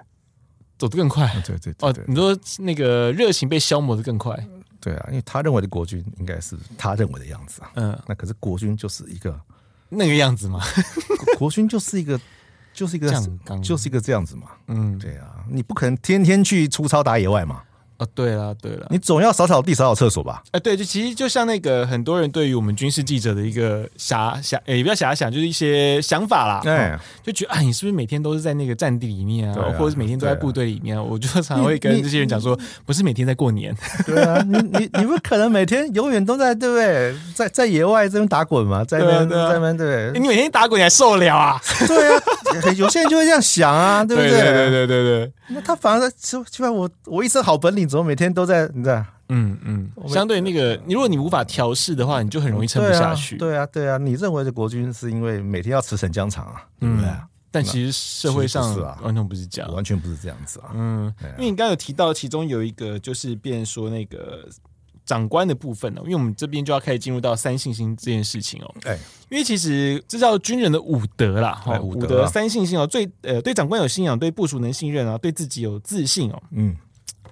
[0.78, 1.26] 走得更快。
[1.46, 4.38] 对对对，对，哦，你说那个热情被消磨的更快，
[4.82, 7.72] 对啊，因为他认为的国军应该是他认为的样子啊。
[7.76, 9.40] 嗯，那可是国军就是一个
[9.88, 10.60] 那个样子嘛，
[11.40, 12.20] 国军就是一个
[12.74, 13.10] 就是一个
[13.64, 14.48] 就是一个这样子嘛。
[14.68, 17.64] 嗯，对啊，你不可能天天去出操打野外嘛。
[17.98, 20.44] 啊，对了对了，你总要扫扫地、扫扫厕所吧？
[20.52, 26.60] 哎，对，就其实就像那个很多人对于我们军事记者的一个遐想，也不要遐想，就是一些想法啦。
[26.62, 31.02] 对，就觉得啊，你是不是每天都是在那个战地里面啊，或者是每天都在部队里面？
[31.02, 33.74] 我就常会跟这些人讲说，不是每天在过年。
[34.06, 37.16] 对啊，你你你不可能每天永远都在对不对？
[37.34, 41.62] 在在野外这边打滚嘛，在那在那边对，你每天打滚你还受得了啊？
[41.88, 42.22] 对啊，
[42.76, 44.32] 有些人就会这样想啊，对不对？
[44.32, 45.32] 对对对对对。
[45.48, 47.85] 那他反而就就像我我一身好本领。
[47.86, 48.68] 你怎么每天都在？
[48.74, 49.06] 你知道？
[49.30, 53.38] 嗯嗯，相对那个，你如果你无法调试的话，你就很容易撑不下去。
[53.38, 56.64] 对啊，对啊，你认为的国军是因为每天要驰骋疆场啊？
[56.80, 57.10] 对不对？
[57.50, 60.72] 但其实社会上完全不是这样，完全不是这样子啊。
[60.76, 64.48] 嗯，因为你刚刚有提到，其中有一个就是，变说那个
[65.06, 68.76] 长官的部分呢，因为我们这边就要开始进入到三信心这件事情哦。
[68.84, 68.96] 哎，
[69.30, 76.44] 因为其实这叫军人的五德啦，哈，五德三信心哦，最呃，对长官有信仰，对部署能信任啊，对自己有自信哦。
[76.52, 76.76] 嗯。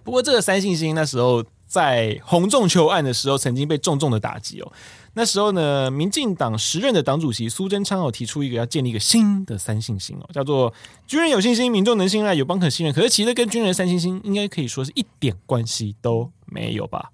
[0.04, 4.72] 不过，这个三信心那时候在洪仲球案的时候，曾经被重重的打击哦。
[5.16, 10.74] 那时候呢，民进党时任的党主席苏贞昌哦，提出一个要建立一个新的三信心哦，叫做
[11.06, 12.94] 军人有信心，民众能信赖，有邦可信任。
[12.94, 17.12] 可是，其实跟军人三信心应该可以说是一点关系都没有吧？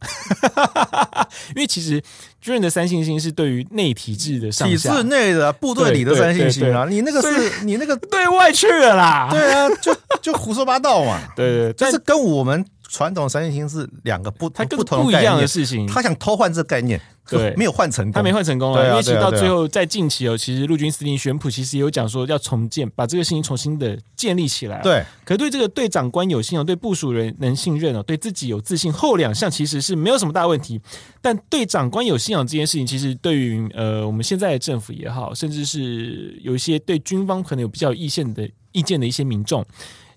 [1.54, 2.02] 因为其实
[2.40, 17.00] 军人的三信心是对于内体制的上下，体制内的部队里的三信心啊，你那个是你那个 对外去了啦，对啊，就就胡说八道嘛， 对对，但是跟我们传统三信心是两个不，它不同不一样的事情，他想偷换这个概念。
[17.28, 18.86] 对，没有换成功，他没换成功啊。
[18.86, 24.80] 因为其实到最后，在近期哦，其实陆军司令宣普其实也有讲说要重建，把这个事情重新的建立起来。
[24.82, 30.80] 对，可是对这个对长官有信哦，对部署人能信任哦，对自己有自信，后两项其实是没有什么大问题。
[31.20, 39.64] 但对长官有信仰这件事情，其实对于呃我们现在的政府也好，甚至是有一些对军方可能有比较有意见的意见的一些民众。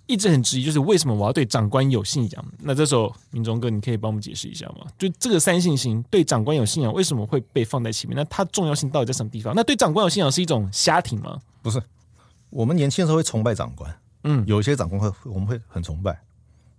[0.09, 2.45] 一直很质疑，就是为什么我要对长官有信仰？
[2.61, 4.87] 那这时候，明忠哥，你可以帮我们解释一下吗？
[4.97, 8.17] 就这个三信心，对长官有信仰，为什么会被放在前面？
[8.17, 9.53] 那它重要性到底在什么地方？
[9.55, 11.39] 那对长官有信仰是一种瞎挺吗？
[11.61, 11.79] 不是，
[12.49, 16.11] 我们年轻的时候会崇拜长官，嗯，有一些长官会我们会很崇拜，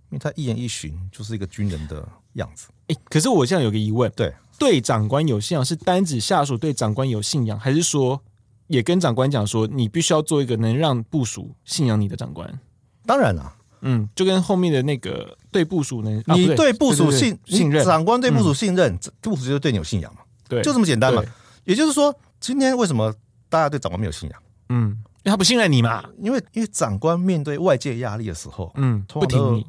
[0.09, 2.67] 因为他一言一行就是一个军人的样子。
[2.87, 8.21] 诶，可是我现在有个疑问，对，对长官有信仰是单指下属对长官有信仰，还是说
[8.67, 12.59] 也跟长官讲说，你必须要做一个能让部署信仰你的长官？
[13.05, 21.23] 当然了，嗯，就跟后面的那个对部署呢，你对部署信信任，长官对部署信任，部署就是对你有信仰嘛，对，就这么简单嘛。
[21.63, 23.13] 也就是说，今天为什么
[23.49, 24.43] 大家对长官没有信仰？
[24.69, 24.89] 嗯，
[25.23, 26.03] 因为他不信任你嘛。
[26.19, 29.65] 因为因为长官面对外界压力的时候，嗯，不听你，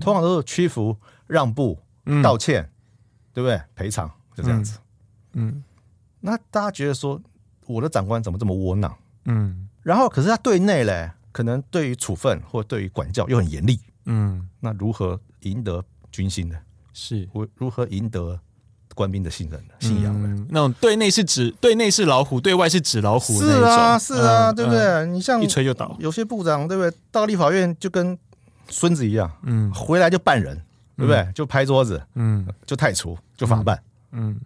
[0.00, 1.78] 通常都是屈服、让步、
[2.22, 2.70] 道歉，
[3.32, 3.60] 对不对？
[3.74, 4.78] 赔偿就这样子。
[5.32, 5.64] 嗯，
[6.20, 7.20] 那大家觉得说，
[7.66, 8.94] 我的长官怎么这么窝囊？
[9.24, 11.10] 嗯，然后可是他对内嘞。
[11.34, 16.56] 可能对于处分或对于管教又很严厉，嗯，那如何赢得军心呢？
[16.92, 18.38] 是，我如何赢得
[18.94, 19.74] 官兵的信任呢？
[19.80, 20.28] 信仰呢？
[20.30, 24.80] 嗯、那种对内是纸，对内是老虎，对外是纸老虎，是啊，是啊，嗯、对不对？
[24.80, 26.96] 嗯、你像一吹就倒，有些部长对不对？
[27.10, 28.16] 到立法院就跟
[28.68, 30.56] 孙子一样，嗯，回来就办人，
[30.96, 31.28] 对不对？
[31.34, 34.40] 就拍桌子，嗯，就太除，就法办，嗯，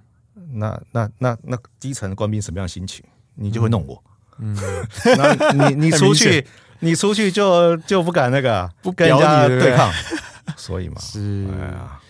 [0.54, 3.04] 那那那那基层的官兵什么样的心情？
[3.34, 4.02] 你就会弄我。
[4.40, 4.56] 嗯，
[5.18, 6.46] 那你你出去，
[6.80, 9.92] 你出去就就不敢那个不跟人家对抗，
[10.56, 12.00] 所以嘛，是，哎呀，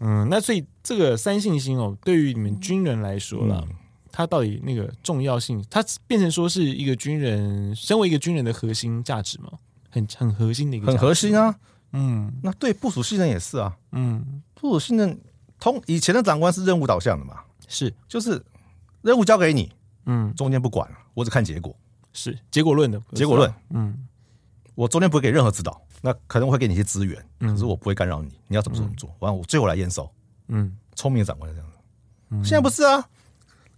[0.00, 3.74] 嗯，那所以这个三信心哦，对于你们军人来说了，嗯、
[4.10, 9.50] 它到底那个重要性，它变成说是一个军人，身为一个军人的核心价值吗？
[9.90, 11.54] 很很核心的一个，很核心啊，
[11.92, 15.18] 嗯，那对部署信任也是啊，嗯，部署信任
[15.58, 18.42] 通以前的长官是任务导向的嘛，是，就是
[19.02, 19.72] 任务交给你。
[20.08, 21.74] 嗯，中间不管了，我只看结果，
[22.16, 23.52] 是结果论的结果论。
[23.70, 23.96] 嗯，
[24.74, 30.10] 我中间不会给任何指导，那可能会给你一些资源，可是我不会干扰你，你要怎么怎么做，完我最后来验收。
[30.48, 31.76] 嗯，聪明的长官这样子。
[32.48, 33.04] 现在不是啊，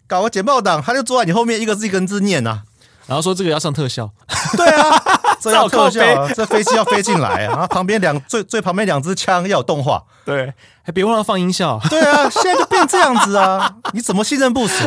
[0.06, 2.62] 搞个简报档，他就坐在你后面，一个字一个字念啊，
[3.06, 4.10] 然后说这个要上特效。
[4.56, 5.02] 对啊，
[5.40, 11.78] 这要特效，这飞机要飞进来啊，然后旁边两最最旁边两支枪要有动画，对，还别忘了放音效。
[11.90, 14.84] 对啊，现在就变这样子啊，你怎么信任部属？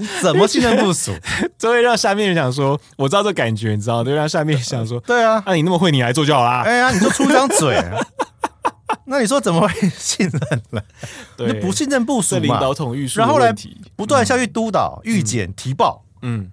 [0.00, 1.12] 你怎么信任部署？
[1.58, 7.76] 这会让下面人想说：“我知道这感觉，你知道？”对，让下面想说：“对啊，那你那么会，你来做就好啦。”哎呀，你就出张嘴。
[9.06, 10.82] 那你说怎么会信任了？
[11.36, 12.40] 对，不信任部署嘛。
[12.40, 13.52] 领导统御，然后来
[13.96, 16.04] 不断下去督导、预检、提报。
[16.22, 16.50] 嗯，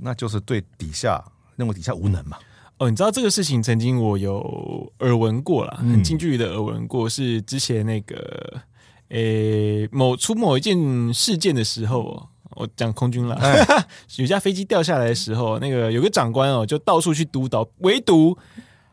[0.00, 1.22] 那就是对底下
[1.56, 2.36] 认为底下无能嘛。
[2.78, 8.60] 哦，你知道这个事情，曾经我有耳闻过了，很近距离的耳闻过，是之前那个
[9.08, 12.28] 诶某出某一件事件的时候。
[12.54, 13.86] 我讲空军了，哎、
[14.16, 18.36] 有架飞机掉下来的时候，那个有个长官哦，就到处去督导，唯独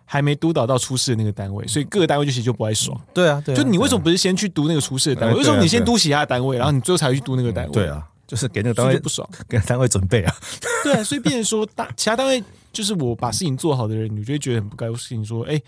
[0.05, 2.99] 还没督导到出事的那个单位，所以各个单位就其实就不爱爽。
[3.13, 5.37] 对啊，对啊，就你为什么不是先去督那个出事的单位？
[5.37, 7.71] 为什么你先督其他的单位，然后你最后才去督那个单位？
[7.71, 10.35] 对啊，就是给那个单位不爽，给单位准备啊。
[10.83, 12.43] 对啊，所以变成说，大其他单位
[12.73, 15.61] 就是我把事情做好的人，你就会觉得很不高兴，说，哎。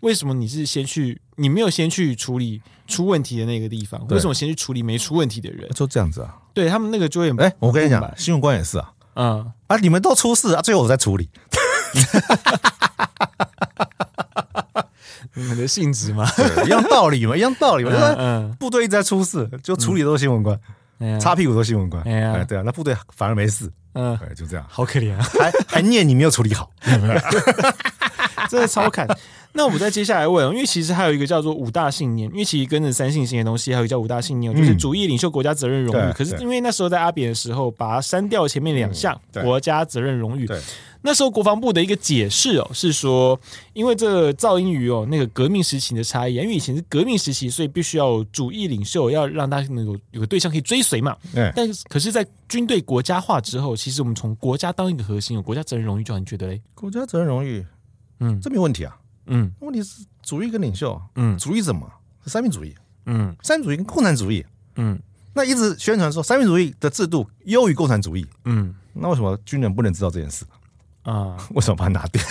[0.00, 1.20] 为什么你是先去？
[1.38, 4.04] 你没有先去处理出问题的那个地方？
[4.08, 5.68] 为什么先去处理没出问题的人？
[5.70, 6.36] 就这样子啊？
[6.52, 11.30] 对他们那个就会哎，我跟你讲，新闻官也是啊，嗯啊，你们都出事啊，最后我在处理。
[15.34, 16.28] 你们的性质嘛，
[16.66, 17.92] 一样道理嘛， 一样道理嘛。
[18.18, 20.58] 嗯，部队一直在出事，就处理都是新闻官，
[21.20, 22.02] 擦屁股都是新闻官。
[22.02, 23.70] 哎，对啊，那部队反而没事。
[23.94, 26.70] 嗯，对，就这样，好可怜啊，还还念你没有处理好，
[28.50, 29.06] 真的超砍。
[29.58, 36.12] 那我们再接下来问，因为其实还有一个叫做五大信念，因为其实跟着三信心的东西，还有一个叫五大信念，就是主义、领袖、国家责任、荣誉。
[36.12, 40.48] 可是因为那时候在阿扁的时候，把它删掉前面两项，国家责任、荣誉。
[41.02, 43.36] 那时候国防部的一个解释哦，是说
[43.72, 51.16] 因为这个噪音于哦那个革命时期的差异，因为以前是革命时期，所以必须要主义领袖，要让他能够有个对象可以追随嘛。
[51.56, 56.60] 但是可是在军队国家化之后，其实我们从国家当一个核心，有国家责任、荣誉，就很觉得嘞？
[56.76, 57.66] 国家责任、荣誉，
[58.20, 58.96] 嗯，这没问题啊。
[59.28, 61.90] 嗯，问题是主义跟领袖，嗯，主义什么？
[62.24, 62.74] 是三民主义，
[63.06, 64.44] 嗯，三民主义跟共产主义，
[64.76, 64.98] 嗯，
[65.34, 70.44] 那一直宣传说三民主义的制度优于共产主义，嗯，那为什么军人不能知道这件事？
[71.02, 71.36] 啊？
[71.54, 72.22] 为什么把它拿掉？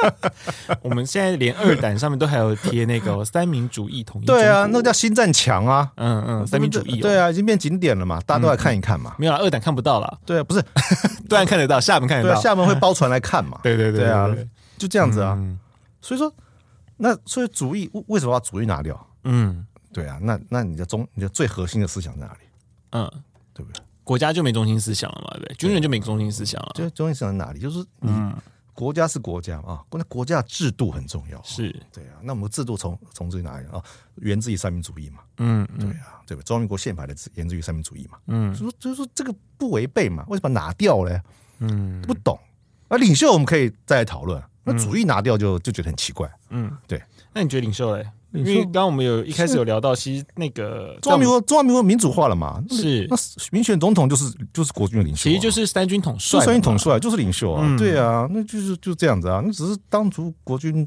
[0.82, 9.16] 我们现在连二胆上面都还有贴那个三民主义统一，对啊，那个叫新战墙啊，嗯嗯，三民主义，对啊，已经变景点了嘛，大家都来看一看嘛。
[9.18, 10.62] 没有了，二胆看不到了，对啊，不是，
[11.28, 13.58] 对岸看得到，厦门看得到，厦门会包船来看嘛？
[13.64, 14.28] 对对对，对啊，
[14.78, 15.36] 就这样子啊。
[16.06, 16.32] 所以说，
[16.98, 19.04] 那所以主义为什么要主义拿掉？
[19.24, 22.40] 嗯，对啊，那那你的中你的最核心的思想在哪里？
[22.90, 23.10] 嗯，
[23.52, 23.82] 对不对？
[24.04, 25.54] 国家就没中心思想了嘛，对不对？
[25.56, 26.70] 军人就没中心思想了。
[26.76, 27.58] 就中心思想在哪里？
[27.58, 28.32] 就是嗯，
[28.72, 31.42] 国家是国家啊，那国家的制度很重要。
[31.42, 32.20] 是，对啊。
[32.22, 33.82] 那我们制度从从自于哪里啊？
[34.14, 35.22] 源自于三民主义嘛。
[35.38, 36.42] 嗯，对啊，对吧？
[36.44, 38.18] 中华民国宪法的源自于三民主义嘛。
[38.28, 40.24] 嗯，所以说就是说这个不违背嘛？
[40.28, 41.20] 为什么拿掉嘞？
[41.58, 42.38] 嗯，不懂。
[42.86, 44.40] 而领袖我们可以再来讨论。
[44.66, 47.00] 那主义拿掉就就觉得很奇怪，嗯，对。
[47.32, 48.04] 那你觉得领袖嘞？
[48.32, 53.06] 因为刚刚我们有一开始有聊到，其实那个中华民国中华民国民主化了嘛，是。
[53.08, 53.16] 那
[53.52, 60.86] 民选总统就是就是国军的领袖，其实就是三军统帅，三军统帅就是领袖啊，对啊，那就是就这样子啊，那只是当初国军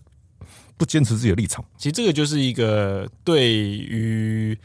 [0.76, 1.64] 不坚持自己的立场。
[1.78, 4.58] 其实这个就是一个对于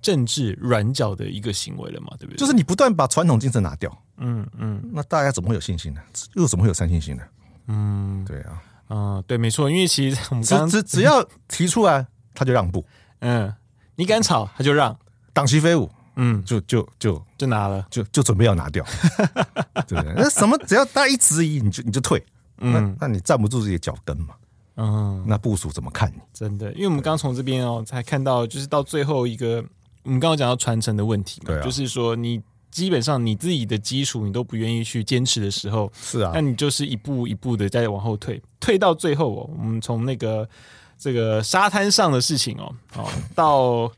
[0.00, 2.36] 政治软脚的一个行为了嘛，对不对？
[2.36, 6.00] 就是你不断把传统精神拿掉，嗯嗯，那大家怎么会有信心呢？
[6.34, 7.22] 又怎么会有三信心呢？
[7.68, 12.84] 嗯，对啊，嗯，对，没错，因为其实我们刚只只要提出来，他就让步，
[13.20, 13.52] 嗯，
[13.96, 14.96] 你敢吵，他就让，
[15.32, 17.22] 党旗飞舞，嗯，就就就。
[17.38, 18.82] 就拿了，就就准备要拿掉，
[19.86, 19.98] 对。
[19.98, 20.14] 不对？
[20.16, 22.24] 那什么，只要大家一质疑，你就你就退，
[22.58, 24.34] 嗯，那你站不住自己的脚跟嘛，
[24.76, 26.20] 嗯，那部署怎么看你？
[26.32, 29.62] 真的，因为我们刚从这边哦，才看到，就是到最后一个，
[30.04, 32.40] 我们刚刚讲到传承的问题嘛，对，就是说你。
[32.76, 40.46] 基本上你自己的基础你都不愿意去坚持的时候，是啊，那你就是一步一步的在往后退，退到最后哦，我们从那个
[40.98, 43.90] 这个沙滩上的事情哦，哦， 到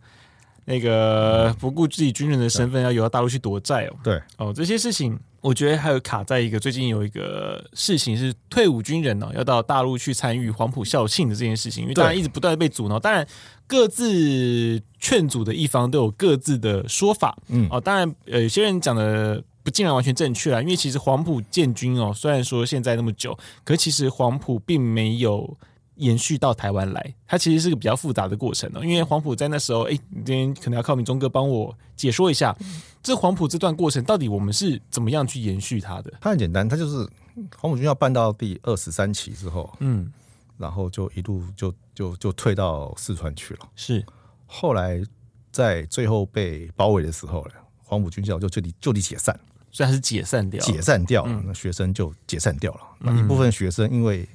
[0.65, 13.27] 那个不顾自己军人的身份要游到大陆去躲债哦，对，哦，这些事情我觉得还有卡在一个最近有一个事情是退伍军人呢、哦、要到大陆去参与黄埔校庆的这件事情，因为大家一直不断的被阻挠，当然
[13.67, 25.57] 各自劝阻的一方都有各自的说法，嗯哦，当然呃有些人讲的不尽然完全正确啦，因为其实黄埔建军哦，虽然说现在那么久，可其实黄埔并没有。
[25.99, 28.85] 延续到台湾来，它其实是个比较复杂的过程哦。
[28.85, 32.57] 因为黄埔在那时候，哎，今天可能要靠明忠哥帮我解说一下，
[33.03, 36.13] 这黄埔这段过程到底我们是怎么样去延续它的？
[36.21, 37.09] 它很简单，它就是
[37.57, 40.13] 黄埔军校办到第二十三期之后，嗯，
[40.57, 43.61] 然后就一路就就就退到四川去了。
[43.75, 44.05] 是，
[44.47, 45.03] 后来
[45.51, 49.39] 在最后被包围的时候呢，黄埔军校就就地就地解散，
[49.73, 52.81] 所以它是解散掉，解散掉了，嗯、那学生就解散掉了。
[53.01, 54.29] 那一部分学生因为、嗯、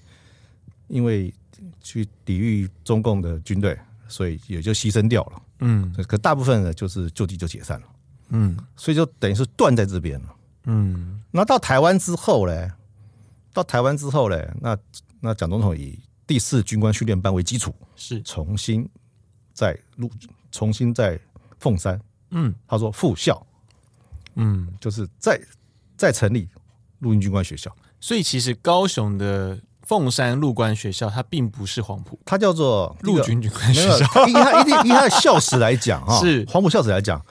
[0.88, 1.34] 因为
[1.82, 5.42] 去抵御中共的军队，所以也就牺牲掉了。
[5.60, 7.88] 嗯，可大部分呢，就是就地就解散了。
[8.30, 10.36] 嗯，所以就等于是断在这边了。
[10.66, 12.72] 嗯，那到台湾之后呢？
[13.54, 14.38] 到台湾之后呢？
[14.60, 14.78] 那
[15.20, 18.90] 那蒋总统以第四军官训练班为基础，是重新
[19.54, 20.10] 在陆，
[20.52, 21.20] 重新在
[21.60, 22.00] 凤山，
[22.32, 23.46] 嗯，他说复校，
[24.36, 25.40] 嗯，就是再
[25.96, 26.50] 再成立
[27.00, 27.74] 陆军军官学校。
[28.00, 29.60] 所以其实高雄的。
[29.94, 34.26] 凤山陆官学校，它并不是黄埔，它叫做陆军军官学校。
[34.26, 36.44] 以它一定以它的校史来讲， 哈，是。
[36.50, 37.24] 黄埔校史来讲，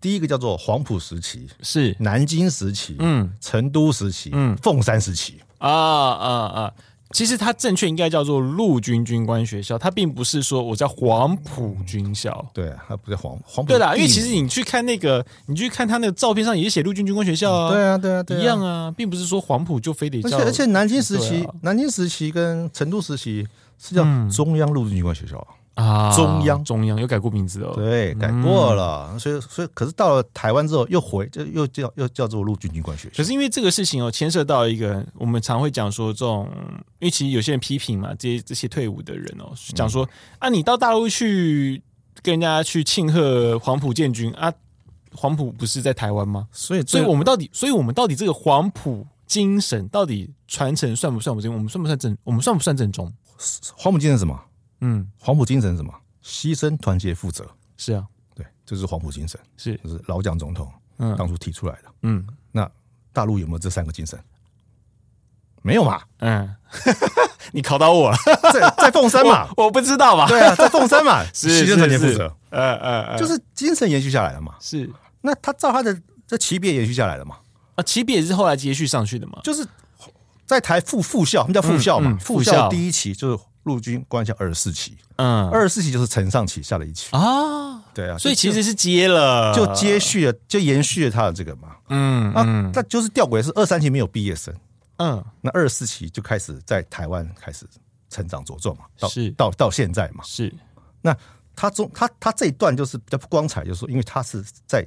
[0.00, 1.94] 第一个叫做黄埔时期，是。
[2.00, 6.72] 南京时期，嗯，成都时期，嗯，凤山时期，啊啊啊！
[7.12, 12.46] 其实它正确应该叫做陆军军官学校，它并不是说我叫黄埔军校。
[12.54, 13.72] 对，它不叫黄黄埔。
[13.72, 17.70] 对啦，因为其实你去看那个，你去看他那个照片上也写陆军军官学校啊。
[17.70, 20.28] 对啊，对啊，对啊，一样啊，并不是说黄埔就非得叫。
[20.28, 23.46] 而且而且，南京时期、南京时期跟成都时期
[23.78, 25.44] 是叫中央陆军军官学校。
[25.80, 33.14] 啊，中央中央有改过名字哦，对，改过了，嗯、所以所以可是到了台湾之后又回就又叫又叫做陆军军官学校。
[33.16, 36.48] 可是因为这个事情哦，牵涉到一个我们常会讲说这种，
[36.98, 40.08] 因为其实有些人批评嘛，这些这些退伍的人哦，讲说、嗯、
[40.40, 41.82] 啊，你到大陆去
[42.22, 44.52] 跟人家去庆贺黄埔建军啊，
[45.14, 46.46] 黄埔不是在台湾吗？
[46.52, 51.52] 所以所以我们到底，所以我们到底这个黄埔精神到底传承算不算我们？
[51.52, 52.16] 我们算不算正？
[52.24, 53.12] 我们算不算正宗？
[53.76, 54.38] 黄埔精神什么？
[54.80, 55.92] 嗯，黄埔精神是什么？
[56.24, 57.46] 牺牲、团结、负责。
[57.76, 58.04] 是啊，
[58.34, 61.84] 对，这是黄埔精神，是，就是老蒋总统嗯当初提出来的。
[62.02, 62.70] 嗯，那
[63.12, 64.18] 大陆有没有这三个精神？
[65.62, 66.02] 没有嘛？
[66.18, 66.54] 嗯，
[67.52, 68.16] 你考到我了，
[68.52, 69.64] 在在凤山嘛 我？
[69.64, 70.26] 我不知道嘛？
[70.28, 72.34] 对啊，在凤山嘛， 是牺牲、团结、负责。
[72.50, 74.54] 呃呃，就是精神延续下来了嘛？
[74.60, 74.90] 是。
[75.22, 77.36] 那他照他的这级别延续下来了嘛？
[77.76, 79.38] 啊，级别也是后来接续上去的嘛？
[79.44, 79.66] 就是
[80.46, 82.16] 在台复复校，我们叫复校嘛？
[82.20, 83.44] 复校第一期就是。
[83.70, 92.42] 陆军官校二十四期，嗯，二十四期就是承上启下的一期啊，对啊，所以其实是接了，就接续了，就延续了他的这个嘛，嗯啊，
[92.74, 94.54] 那就是吊诡的是二三期没有毕业生，
[94.98, 97.66] 嗯，那二十四期就开始在台湾开始
[98.08, 99.30] 成长茁壮嘛，是。
[99.32, 100.52] 到到现在嘛，是，
[101.00, 101.16] 那
[101.56, 104.86] 他中他他这一段就是比较不光彩，就是说因为他是在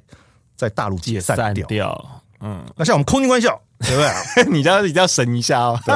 [0.56, 4.02] 在大陆解散掉，嗯，那像我们空军官校，对不
[4.44, 4.46] 对？
[4.52, 5.96] 你要一定要审一下哦，对，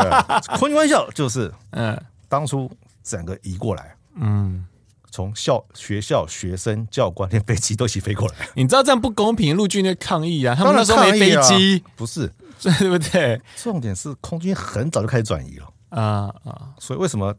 [0.57, 1.99] 空军官校就是 嗯。
[2.29, 2.69] 当初
[3.03, 4.65] 整个移过来，嗯，
[5.11, 8.35] 从校学校、学生、教官连飞机都一起飞过来。
[8.55, 13.41] 你知道这样不公平，陆军的抗议啊，他们那时候没飞机，不是 对不对？
[13.55, 16.73] 重点是空军很早就开始转移了啊啊！
[16.79, 17.33] 所以为什么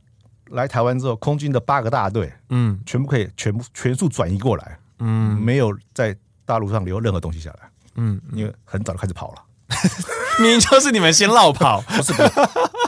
[0.51, 6.16] 来台湾之后，空军的八个大队，嗯，全部可以全部全速转移过来，嗯，没有在
[6.47, 9.45] 大陆上留任何东西下来，嗯，因为很早就开始跑了。
[10.41, 12.30] 明明就是你们先落跑，不是，不是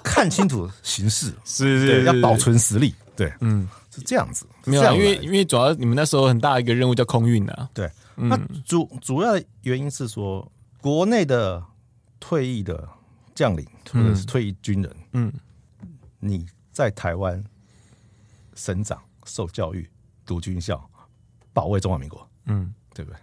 [0.04, 11.62] 看清楚形势， 是是，要保存实力，对，嗯，是这样子，没有，因为因为主要你们那时候很大一个任务叫空运啊，对，那主主要的原因是说，国内的
[12.18, 12.88] 退役的
[13.34, 15.32] 将领或者是退役军人，嗯，
[16.18, 17.42] 你在台湾
[18.54, 19.88] 生长、受教育、
[20.24, 20.82] 读军校、
[21.52, 23.18] 保卫中华民国，嗯，对不对？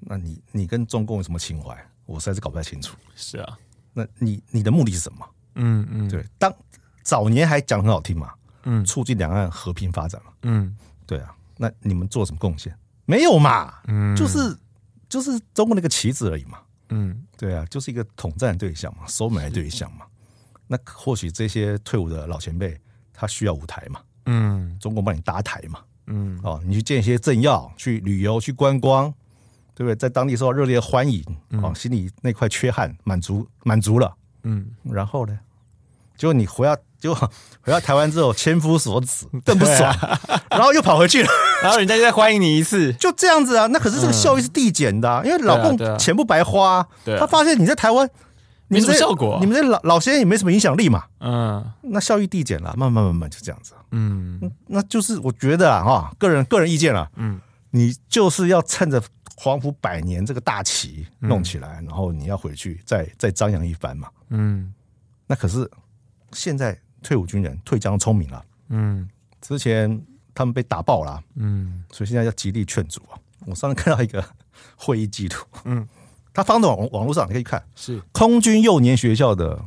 [0.00, 1.76] 那你你跟中共有什么情怀？
[2.06, 2.96] 我实在是搞不太清楚。
[3.14, 3.58] 是啊，
[3.92, 5.26] 那你你的目的是什么？
[5.56, 6.54] 嗯嗯，对，当
[7.02, 8.32] 早年还讲很好听嘛，
[8.62, 10.76] 嗯，促进两岸和平发展嘛，嗯，
[11.06, 12.74] 对啊，那你们做什么贡献？
[13.04, 14.56] 没有嘛，嗯，就是
[15.08, 16.58] 就是中国那个棋子而已嘛，
[16.90, 20.06] 嗯，对啊，就是一个统战对象嘛，收买对象嘛。
[20.68, 22.80] 那或许这些退伍的老前辈，
[23.12, 29.12] 他需要舞台嘛，嗯，中国帮你搭台嘛，嗯，哦，你去见一些政要，去旅游，去观光。
[29.80, 29.96] 对不对？
[29.96, 31.24] 在当地受到热烈的欢迎，
[31.62, 34.12] 哦，心里那块缺憾满足满足了，
[34.42, 35.38] 嗯，然后呢，
[36.18, 37.14] 结果你回到结果
[37.64, 39.90] 回到台湾之后，千夫所指， 更不爽，
[40.52, 41.28] 然后又跑回去了，
[41.62, 43.66] 然后人家就再欢迎你一次，就这样子啊。
[43.68, 46.86] 那可是这个效益是递减的，因为老公钱不白花，
[47.18, 48.06] 他发现你在台湾
[48.68, 59.02] 没什么效果，你们这老老先生也没什么影响力嘛，嗯，那效益递减了，慢慢慢慢就这样子，嗯，那就是我觉得啊，哈，个人个人意见了，嗯，你就是要趁着
[59.40, 64.74] 黄埔百年这个大旗弄起来，然后你要回去再再张扬一番嘛，嗯，
[65.26, 65.70] 那可是
[66.32, 66.78] 现在。
[67.02, 69.08] 退伍军人退将聪明了，嗯，
[69.40, 69.88] 之前
[70.34, 73.16] 他们被打爆了，嗯，所以现在要极力劝阻啊。
[73.46, 74.22] 我上次看到一个
[74.76, 75.88] 会议记录，嗯，
[76.34, 77.98] 他放到网网络上，你可以看，是。
[78.12, 79.58] 空军幼年学校的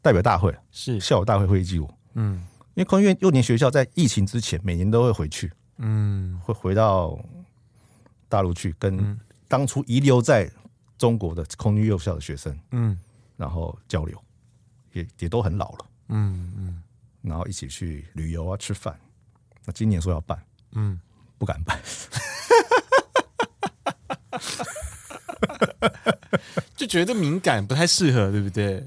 [0.00, 0.98] 代表大会，是。
[0.98, 2.36] 校友大会会议记录，嗯，
[2.72, 7.18] 因为空军幼年学校在疫情之前每年都会回去，嗯，会回到
[8.28, 9.18] 大陆去跟
[9.48, 10.50] 当初遗留在
[10.98, 12.98] 中国的空军幼校的学生，嗯，
[13.36, 14.22] 然后交流，
[14.92, 15.86] 也也都很老了。
[16.08, 16.82] 嗯嗯，
[17.22, 18.98] 然后一起去旅游啊，吃饭。
[19.64, 20.40] 那今年说要办，
[20.72, 21.00] 嗯，
[21.38, 21.80] 不敢办，
[26.76, 28.84] 就觉得敏感，不太适合，对不对？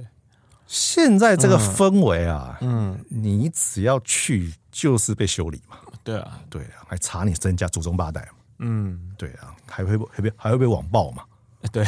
[0.67, 11.23] 现在这个氛围啊，嗯，你只要去就是被修理嘛，对啊，对啊，还查你身家祖宗八代嘛，嗯，对啊，还会还会还会被网暴嘛。
[11.71, 11.83] 对，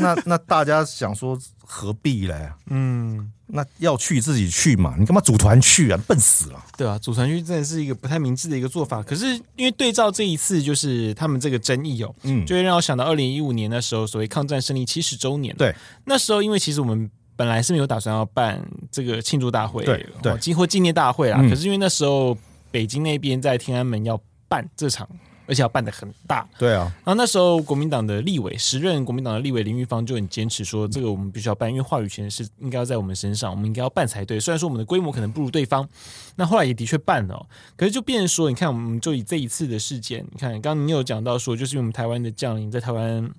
[0.00, 2.52] 那那大家想说何必嘞？
[2.66, 5.98] 嗯，那要去自己去嘛，你干嘛组团去啊？
[6.06, 6.64] 笨死了！
[6.76, 9.02] 对啊，组团去真的是一个不太明智的一个做法。
[9.02, 15.56] 可是因为对照这一次，就是他们这个争议哦，嗯，就会让我想到二零一五年的时候，所谓抗战胜利七十周年。
[15.56, 21.40] 对，那时候因为其实我们本来是没有打算要办这个庆祝大会，对对，或纪念大会啊。
[21.42, 22.36] 嗯、可是因为那时候
[22.70, 25.08] 北京那边在天安门要办这场。
[25.48, 26.92] 而且要办的很大，对啊。
[27.04, 34.38] 然后那时候国民党的立委，时任国民党的立委林玉芳就很坚持说，这个我们必须要办，因为话语权是应该要在我们身上，我们应该要办才对。
[34.38, 35.88] 虽然说我们的规模可能不如对方，
[36.36, 37.46] 那后来也的确办了，
[37.76, 43.30] 可是就变成说，你看，我们就以这一次的事件，你看，刚刚你有讲到说，就是因为我们台湾的将领在台湾。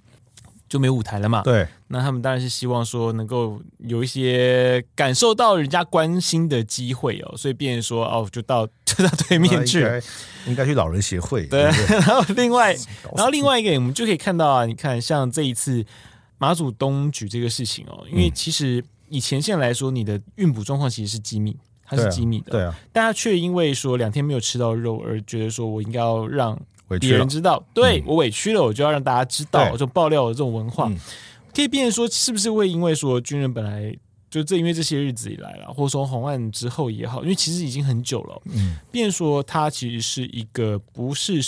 [0.69, 1.41] 就没舞台了嘛？
[1.41, 9.83] 对，那他们当然是希望说能够有一些感受到人家关心的机会哦，所以变成说哦，就到就到对面去，
[10.45, 11.47] 应该去老人协会。
[11.47, 12.73] 对， 然后另外，
[13.15, 15.83] 然后另外一个我们就可以看到啊，你看像这一次
[16.37, 26.55] 马祖东举这个事情哦，因为其实以前线来说，你的运补状况其实是机密，它是机密的，对啊，但他却因为说两天没有吃到肉而觉得说我应该要让。
[26.97, 30.97] 别人知道，对、嗯、我委屈了，我就要让大家知道，就爆料的这种文化，嗯、
[31.53, 33.95] 可以变成说，是不是会因为说军人本来
[34.29, 41.39] 就这，因为这些日子以来了，或者说红案之后也好，因为其实已经很久了，嗯，变成说他其实是一个不是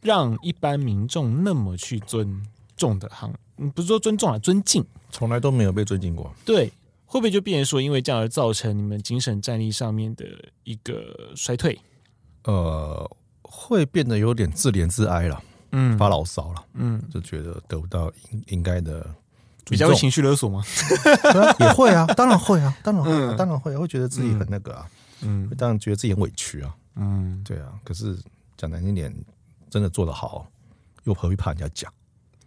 [0.00, 2.42] 让一般民众那么去尊
[2.76, 3.32] 重的行，
[3.74, 6.72] 不是说尊重啊，尊敬，从来都没有被尊敬过，对，
[7.06, 10.24] 会不会就变成说，因为这样而造成你们精神战力上面的
[10.64, 11.78] 一个衰退？
[12.44, 13.08] 呃。
[13.56, 15.40] 会变得有点自怜自哀了，
[15.70, 19.06] 嗯，发牢骚了，嗯，就觉得得不到应应该的，
[19.64, 20.62] 比较会情绪勒索吗？
[21.60, 24.86] 也会啊，当然会啊，当然会，啊，当然会，会觉得自己很那个啊，
[25.22, 27.72] 嗯，当然觉得自己很委屈啊，嗯，对啊。
[27.84, 28.18] 可是
[28.56, 29.14] 讲难听点，
[29.70, 30.46] 真的做得好，
[31.04, 31.92] 又何必怕人家讲？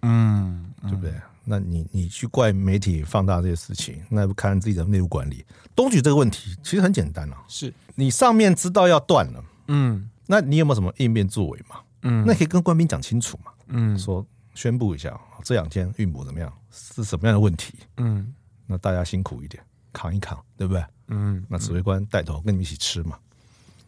[0.01, 1.13] 嗯，对不对？
[1.49, 5.45] 那你你去怪媒体放大这些事情，那也不看自己的内部管理。
[5.73, 10.09] 东举这个问题其实很简单啊，是你上面知道要断了，嗯。
[10.27, 11.77] 那你有没有什么应变作为嘛？
[12.03, 13.51] 嗯，那可以跟官兵讲清楚嘛。
[13.67, 16.51] 嗯，说宣布一下，这两天运补怎么样？
[16.71, 17.73] 是什么样的问题？
[17.97, 18.33] 嗯，
[18.65, 20.83] 那大家辛苦一点，扛一扛，对不对？
[21.07, 23.17] 嗯，那指挥官带头跟你们一起吃嘛。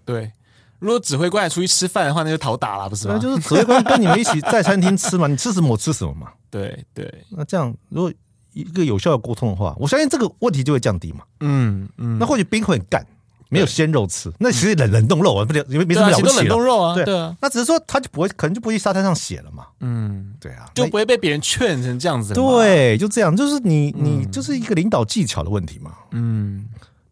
[0.05, 0.31] 对，
[0.79, 3.13] 如果指挥官也出去吃饭的话，那就讨打了，不是吗？
[3.13, 6.31] 那就是指挥官跟你们一起在餐厅吃嘛， 你吃什么我吃什么嘛。
[6.49, 8.11] 对对，那这样如果
[8.53, 11.23] 一个有效的沟通的话，我相信这个问题就会降低嘛。
[11.41, 13.05] 嗯嗯，那或许兵会很干。
[13.49, 19.65] 没有鲜肉吃，那其实冷冷冻肉啊，不了，因为没什么了不起冷冻肉啊，对啊，那只是说他就不会，可能就不会去沙滩上写了嘛。
[19.79, 22.33] 嗯，对啊，就不会被别人劝成这样子。
[22.33, 25.93] 对，就这样，就是你你就是一个领导技巧的问题嘛。
[26.11, 26.65] 嗯，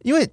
[0.04, 0.30] 因为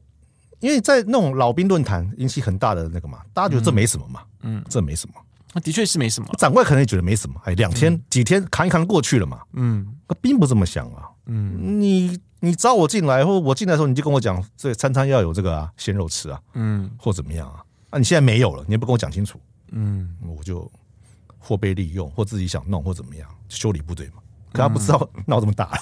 [0.60, 4.20] 因为在那种老兵论坛引起很大的那个嘛，大家觉得这没什么嘛。
[4.42, 5.14] 嗯，这没什么，
[5.54, 6.28] 那的确是没什么。
[6.36, 9.40] 长官可能也觉得没什么，哎，两天几天扛一扛过去了嘛。
[9.54, 11.08] 嗯，那兵不这么想啊。
[11.26, 12.18] 嗯，你。
[12.40, 17.64] 你招我进来，或我进来的时候，你就跟我讲，这餐餐要有这个啊，鲜肉吃啊，嗯，或怎么样啊？
[17.88, 19.40] 啊，你现在没有了，你也不跟我讲清楚，
[19.72, 20.70] 嗯，我就
[21.38, 24.16] 或被利用，或自己想弄，或怎么样，修理部队嘛。
[24.52, 25.78] 可他不知道闹这么大了。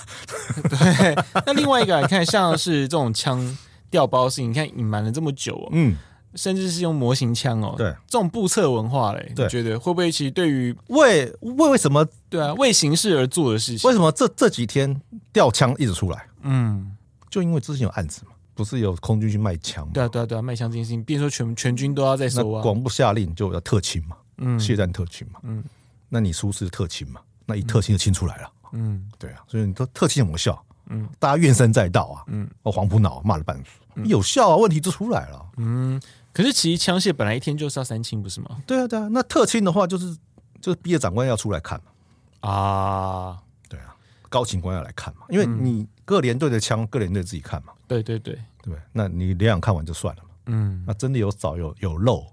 [0.71, 3.59] 对，那另外一个，你看，像是这种枪
[3.91, 5.97] 调包事情，你看隐瞒了这么久，嗯。
[6.35, 15.01] 甚至是用模型枪哦，对，这种布测文化嘞，你觉得会不会其实对于为为为什么对啊为形式而做的事情，为什么这这几天
[15.33, 16.27] 掉枪一直出来？
[16.43, 16.97] 嗯，
[17.31, 19.91] 就因为之前有案子嘛，不是有空军去卖枪吗？
[19.95, 22.63] 对啊，对啊，对啊，卖枪这件事情，变成说全全军都要在收啊。
[22.63, 25.63] 广部下令就要特勤嘛，嗯，卸战特勤嘛，嗯，
[26.09, 30.63] 那你出示特勤嘛，那一特勤就清出来了，嗯，对啊，所以你说特勤有没有效？
[30.89, 35.99] 嗯，大家怨声载道啊，嗯，哦，黄埔脑骂了半死，有效啊，问题就出来了，嗯，
[36.33, 38.59] 可是其实枪械本来一天就是要三清，不是吗？
[38.67, 40.17] 对啊，对啊，那特清的话就是
[40.61, 43.95] 就是毕业长官要出来看嘛，啊，对啊，
[44.29, 48.39] 高警官要来看嘛，因为你各连队的枪，各连队自己看嘛，对对对。
[48.65, 50.29] 对，那你两眼看完就算了嘛。
[50.47, 52.25] 嗯，那真的有少有有漏，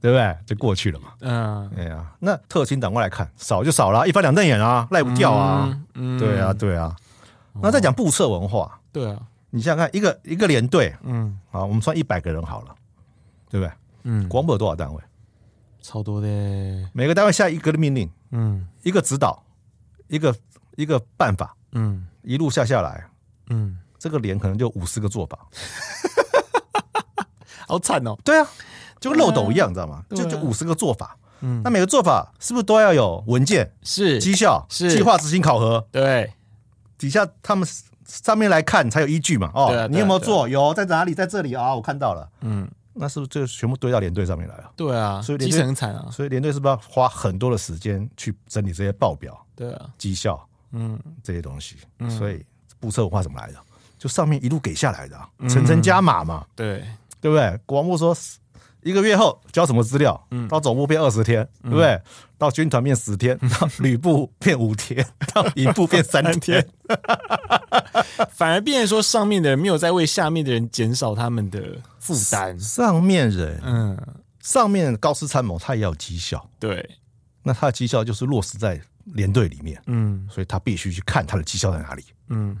[0.00, 0.36] 对不对？
[0.46, 1.14] 就过去了嘛。
[1.18, 5.76] 嗯，哎呀，那特清长官来看，少就少了，一翻两瞪眼啊，赖不掉啊。
[5.94, 6.94] 嗯，对啊，对啊。
[7.60, 12.74] 那再讲布测文化，对啊，你想想看，一个一个连队，嗯，好，我们算一百个人好了，
[13.52, 13.72] 对不对？
[14.04, 15.00] 嗯，广播有多少单位？
[15.82, 16.26] 超多的，
[16.92, 19.44] 每个单位下一个的命令，嗯，一个指导，
[20.08, 20.34] 一个
[20.76, 23.06] 一个办法，嗯，一路下下来，
[23.50, 23.78] 嗯。
[23.98, 25.46] 这个连可能就五十个做法，
[27.68, 28.18] 好惨哦！
[28.24, 28.48] 对啊，
[28.98, 30.02] 就跟漏斗一样，你知道吗？
[30.10, 33.72] 就就五十个做法，嗯，那每个做法是不是都要有文件？
[33.84, 36.32] 是绩效，是计划执行考核，对，
[36.98, 37.64] 底下他们
[38.04, 39.52] 上面来看才有依据嘛？
[39.54, 40.48] 哦，你有没有做？
[40.48, 41.14] 有，在哪里？
[41.14, 42.28] 在这里啊，我看到了。
[42.40, 44.70] 嗯，那是不是就全部堆到连队上面来了？
[44.76, 46.08] 对啊，所以基层很惨啊。
[46.10, 49.38] 所以连队是不是要花很多的时间去整理这些报表？
[49.56, 51.76] 对啊，绩效，嗯，这些东西。
[52.10, 52.44] 所以
[52.80, 53.58] 步测文化怎么来的？
[53.98, 55.16] 就上面一路给下来的，
[55.48, 56.84] 层层加码嘛，对
[57.20, 57.58] 对不对？
[57.64, 58.16] 国防部说
[58.82, 62.00] 一个月后交什么资料，到总部变二十天，对不对？
[62.36, 66.68] 到军团变十天， 到旅部变五天， 到营部变三天，
[68.34, 71.60] 反而变成说上面的人没有在为下面的人减少他们的
[72.02, 72.58] 负担。
[72.58, 73.96] 上面人，嗯，
[74.40, 76.98] 上面高斯参谋他也要绩效，对，
[77.42, 82.58] 那他的绩效就是落实在连队里面，嗯，所以他必须去看他的绩效在哪里，嗯。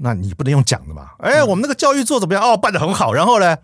[0.00, 1.10] 那你不能用讲的嘛？
[1.18, 2.40] 哎、欸，我们那个教育做怎么样？
[2.40, 3.12] 哦，办的很好。
[3.12, 3.56] 然后呢，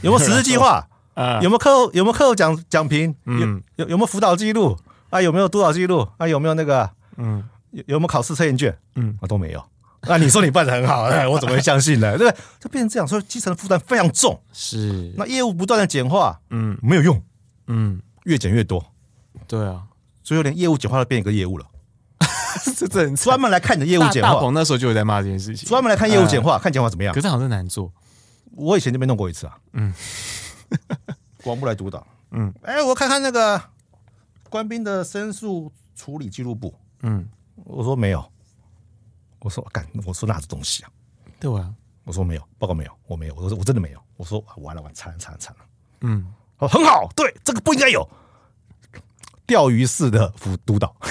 [0.00, 0.88] 有没有实施计划？
[1.14, 3.14] 啊，有没有课后有没有课后讲讲评？
[3.24, 4.76] 嗯，有有没有辅导记录？
[5.10, 6.08] 啊，有没有督导记录？
[6.18, 6.90] 啊，有没有那个？
[7.16, 8.76] 嗯，有有没有考试测验卷？
[8.96, 9.64] 嗯，啊都没有。
[10.08, 12.16] 那你说你办的很好，哎，我怎么会相信呢？
[12.16, 12.40] 对 不对？
[12.60, 14.40] 就变成这样，所以基层的负担非常重。
[14.52, 17.22] 是，那业务不断的简化，嗯，没有用，
[17.66, 18.84] 嗯，越减越多。
[19.46, 19.82] 对啊，
[20.22, 21.66] 最后连业务简化都变一个业务了。
[22.76, 24.34] 这这专门来看你的业务简化。
[24.34, 25.68] 大鹏那时候就有在骂这件事情。
[25.68, 27.12] 专门来看业务简化，看简化怎么样？
[27.12, 27.92] 可是好像难做。
[28.56, 29.58] 我以前就没弄过一次啊。
[29.72, 29.92] 嗯。
[31.42, 32.06] 广部来督导。
[32.30, 32.52] 嗯。
[32.62, 33.60] 哎，我看看那个
[34.48, 36.72] 官兵的申诉处理记录簿。
[37.02, 37.26] 嗯。
[37.64, 38.24] 我说没有。
[39.44, 40.90] 我说干，我说那是东西啊？
[41.38, 41.70] 对啊。
[42.04, 43.34] 我说没有，报告没有，我没有。
[43.34, 44.00] 我说我真的没有。
[44.16, 45.64] 我说完了完了，惨了惨了惨了。
[46.00, 46.32] 嗯。
[46.58, 48.08] 哦，很好，对，这个不应该有。
[49.46, 50.96] 钓鱼式的辅督导，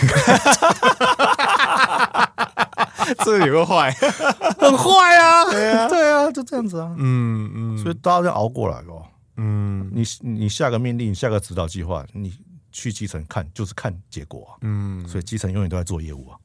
[3.23, 5.45] 这有个坏，很坏啊！
[5.51, 6.95] 对啊，对啊，就这样子啊。
[6.97, 9.07] 嗯嗯，所以大家要熬过来咯。
[9.37, 12.35] 嗯，你你下个命令，下个指导计划，你
[12.71, 14.57] 去基层看，就是看结果啊。
[14.61, 16.37] 嗯，所以基层永远都在做业务啊。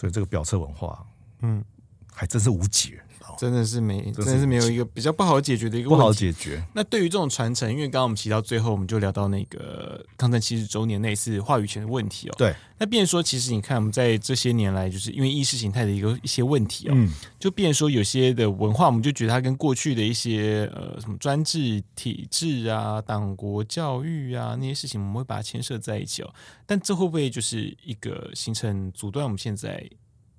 [0.00, 1.06] 所以这个表策文化，
[1.40, 1.62] 嗯，
[2.10, 3.02] 还真是无解。
[3.40, 6.02] 真的是没，真的是没有一个比较不好解决的一个问题。
[6.02, 6.62] 不好解决。
[6.74, 12.34] 那对于这种传承，因为刚刚我们提到最后，我们就聊到那个抗战七十周年那次话语权的问题哦。
[12.36, 12.54] 对。
[12.76, 26.34] 那变说，其实你看，我们在这些年来，就是因为意识形态的一个一些问题哦，嗯、就变说有些的文化，我们就觉得它跟过去的一些呃什么专制体制啊、党国教育啊那些事情，我们会把它牵涉在一起哦。
[26.66, 29.88] 但这会不会就是一个形成阻断我们现在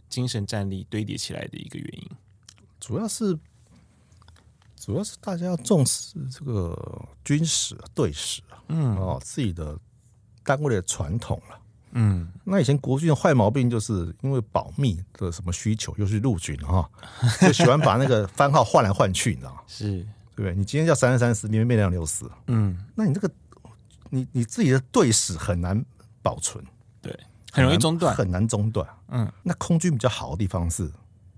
[0.08, 2.10] 精神战力堆叠起来的一个原因？
[2.82, 3.40] 主要是。
[4.84, 6.76] 主要是大家要重视这个
[7.24, 9.78] 军史、队史啊，嗯，哦，自己的
[10.44, 11.60] 单位的传统了，
[11.92, 16.90] 嗯，那以前国军的坏毛病就是因为保密的什么需求，又是陆军哈，
[17.42, 19.62] 就喜欢把那个番号换来换去，你知道吗？
[19.68, 20.00] 是，
[20.36, 20.56] 对不对？
[20.56, 23.30] 你今天叫三十三师，明天变两六四，嗯，那你这个
[24.10, 25.86] 你你自己的队史很难
[26.24, 26.66] 保存，
[27.04, 27.16] 对，
[27.52, 30.92] 很容易中断，很难中断，嗯，那空军比较好的地方是，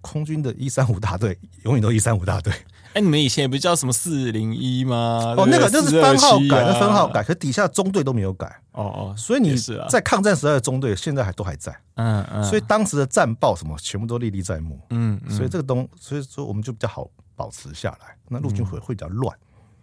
[0.03, 2.53] 空军的一三五大队永远都一三五大队。
[2.93, 5.33] 哎，你们以前也不是叫什么四零一吗？
[5.35, 8.45] 哦，那个就是番号改，那番号改，可底下中队都没有改。
[8.73, 9.55] 哦哦，所以你
[9.89, 11.75] 在抗战时代的中队现在还都还在。
[11.95, 14.79] 嗯嗯，所以当时的战报什么全部都历历在目。
[14.91, 18.15] 嗯，所以这个东，所以说我们就比较好保持下来。
[18.27, 19.35] 那陆军会会比较乱。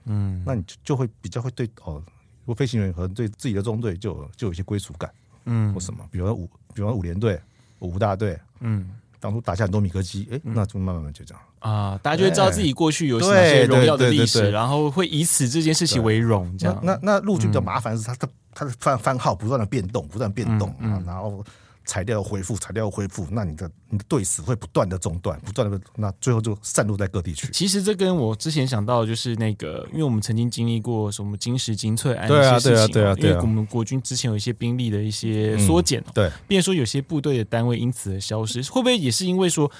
[0.05, 2.01] 嗯，那你就就会比较会对哦，
[2.45, 5.11] 如果飞行员和对自己的中队就就有一些归属感。
[5.47, 7.41] 嗯，或什么，比如说五，比如说五连队、
[7.81, 8.39] 五大队。
[8.61, 8.89] 嗯。
[9.21, 11.43] 当初打下很多米格机，哎，那就慢慢慢就这样。
[11.61, 16.57] 啊，大家就会知道自己过去有哪些荣耀的历史，然后会以此这件事情为荣。
[16.59, 21.45] 这样，那那陆军比较麻烦是，他他他的番番号不断的变动，不断变动啊，然后
[21.85, 27.49] 材料恢复，材料恢复，那你的你的对死会不断的中断，不断的，那最后就散落在各地去。
[27.53, 39.71] 其实这跟我之前想到的就是那个，因为我们曾经经历过什么金石精粹案对啊这些事情，对啊，对啊，对啊，因为我们国军之前有一些兵力的一些缩减，嗯，对，变成说有些部队的单位因此而消失，会不会也是因为说，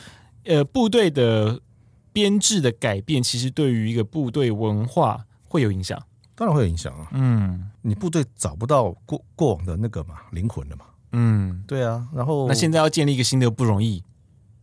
[0.45, 1.61] 呃，部队的
[2.13, 6.01] 编制的改变，其实对于一个部队文化会有影响？
[6.35, 14.03] 当然会有影响啊，嗯，你部队找不到过过往的那个嘛灵魂了嘛，嗯，对啊，然后那现在要建立一个新的不容易，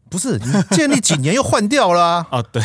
[0.09, 2.27] 不是你建立几年又换掉了啊？
[2.31, 2.61] 哦，对，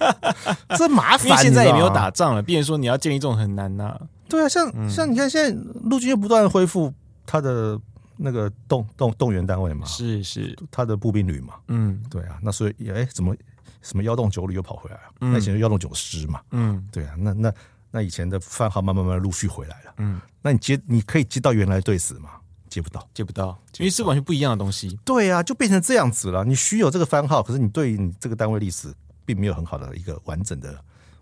[0.76, 4.00] 这麻烦，因为现在也没有打仗了，变成说你要建立这种很难呐、啊。
[4.28, 6.92] 对啊，像、嗯、像你看现在陆军又不断的恢复
[7.24, 7.78] 他的
[8.16, 13.34] 那个动动动员单位嘛，是是他的步兵旅嘛，嗯，对啊，那所以哎，怎么
[13.82, 15.02] 什么幺洞九旅又跑回来了？
[15.20, 17.52] 嗯、那以前是幺洞九师嘛，嗯，对啊，那那。
[17.92, 22.28] 那以前的番号慢慢慢慢陆续回来了，嗯，那你接你可以接到原来队史吗？
[22.76, 24.98] 接不到，接不到，因为是完全不一样的东西。
[25.02, 26.44] 对啊，就变成这样子了。
[26.44, 28.92] 你需有这个番号，可是你对于你这个单位历史
[29.24, 30.78] 并没有很好的一个完整的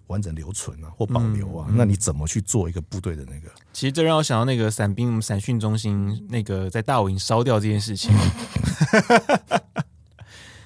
[0.08, 3.48] 完整留存啊，或保留啊，嗯嗯、那你怎么去做一个部队的那个？
[3.72, 8.12] 其实这让我想到那个伞兵伞训中心那个在大武营烧掉这件事情。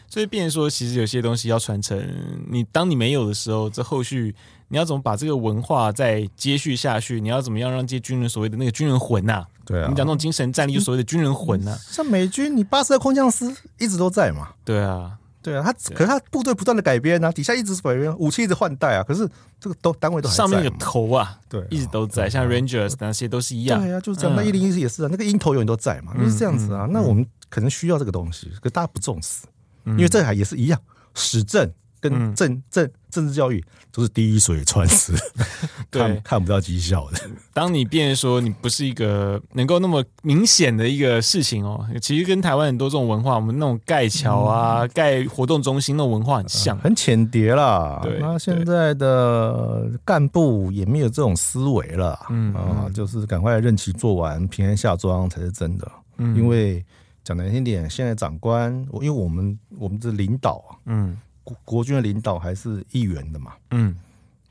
[0.08, 2.02] 所以，变成说，其实有些东西要传承，
[2.48, 4.34] 你当你没有的时候，这后续
[4.68, 7.20] 你要怎么把这个文化再接续下去？
[7.20, 9.48] 你要怎么样让这些军人所谓的那个军人魂呐、啊？
[9.64, 11.78] 对啊，你讲那种精神战力，就所谓的军人魂呐、啊。
[11.90, 14.50] 像美军，你八十二空降师一直都在嘛？
[14.64, 19.02] 对啊，对啊，他可是他部队不断的改编啊，底下一直是改编，武器一直换代啊。
[19.02, 19.28] 可是
[19.60, 23.80] 这个都单位都还上面那个头啊，对，一直都在，像 Rangers 那些都是一样。
[23.80, 24.36] 对啊，就是这样。
[24.36, 26.86] 那一零一也是啊，那个鹰头永远都在嘛，就是这样子啊。
[26.90, 29.46] 那我们可能需要这个东西，可大家不重视。
[29.84, 30.78] 因为这还也是一样，
[31.14, 35.12] 史政跟政政政治教育都是滴水穿石，
[35.90, 37.18] 看看不到绩效的。
[37.52, 48.00] 当你变说你不是一个能够那么明显的一个事情哦，其实跟台湾很多这种文化，我们那种盖桥啊、盖活动中心那种文化很像，很浅碟啦。
[48.02, 55.90] 对，那现在的干部也没有这种思维了，嗯啊，就是赶快任期做完，平安下庄才是真的。
[56.18, 56.84] 嗯，因为。
[57.24, 61.14] 讲难听点，现在长官，因为我们我们的领导啊，嗯，
[61.48, 63.96] 国国军的领导还是议员的嘛，嗯，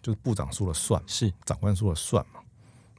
[0.01, 2.39] 就是部长说了算，是长官说了算嘛，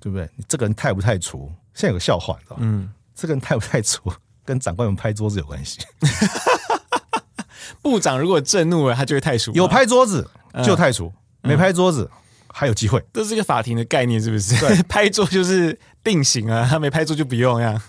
[0.01, 0.28] 对不对？
[0.36, 1.51] 你这个人太不太除？
[1.74, 4.12] 现在有个笑话，知道嗯，这个人太不太除，
[4.44, 5.80] 跟长官们拍桌子有关系。
[7.82, 9.53] 部长如果震怒了，他就会太除。
[9.53, 10.28] 有拍桌子
[10.64, 12.18] 就太除，嗯、没拍桌子、嗯、
[12.53, 13.05] 还有机会。
[13.12, 14.59] 这是一个法庭的概念，是不是？
[14.59, 17.82] 对， 拍桌就是定型啊，他没拍桌就不用呀。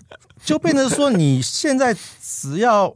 [0.44, 2.96] 就变成说，你现在只要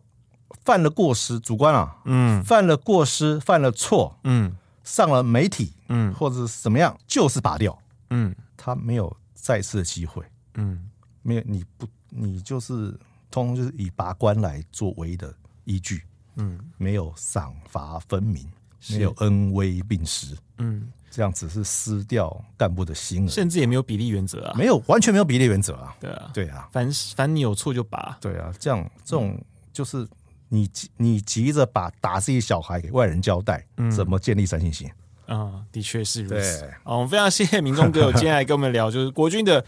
[0.63, 7.77] 犯了过失，主观啊，嗯，犯了过失，犯了错，嗯，上了媒体，嗯，或者是怎么样，就是拔掉，
[8.09, 10.23] 嗯，他没有再次的机会，
[10.55, 10.89] 嗯，
[11.21, 12.91] 没有，你不，你就是
[13.29, 15.33] 通通就是以拔官来做唯一的
[15.65, 16.03] 依据，
[16.35, 18.49] 嗯，没有赏罚分明，
[18.89, 20.91] 没有恩威并施，嗯。
[21.15, 29.39] 这样只是失掉干部的心，甚至也没有比例原则啊，没有完全没有比例原则啊，对啊，对啊，凡凡你有错就拔，对啊，这样这种
[29.71, 30.07] 就是
[30.53, 34.87] 你急你急着把打自己小孩给外人交代，嗯、怎么建立三信心
[35.25, 35.65] 啊、嗯？
[35.71, 36.71] 的确是如此。
[36.83, 39.65] 我们非常谢谢民众哥，今天来跟我们聊就是国军的。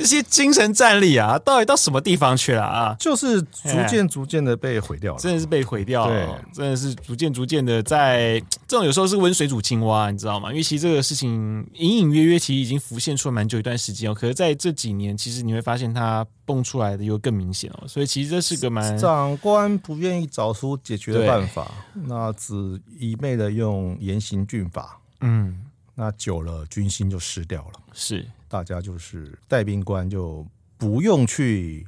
[0.00, 2.96] 那些精神战力啊，到底到什么地方去了啊？
[2.98, 10.48] 就是逐渐逐渐的被毁掉了，真的是被毁掉了，对真的是逐渐逐渐的在这种有时候是温水煮青蛙，你知道吗？
[10.48, 25.60] 因为其实这个事情隐隐约约其实已经浮现出来蛮久一段时间哦，可是在这几年，其实你会发现它蹦出来的又更明显哦，所以其实这是个蛮长官不愿意找出解决的办法，那只一味的用严刑峻法，嗯，
[25.94, 28.26] 那久了军心就失掉了，是。
[28.50, 30.44] 大家就是带兵官就
[30.76, 31.86] 不用去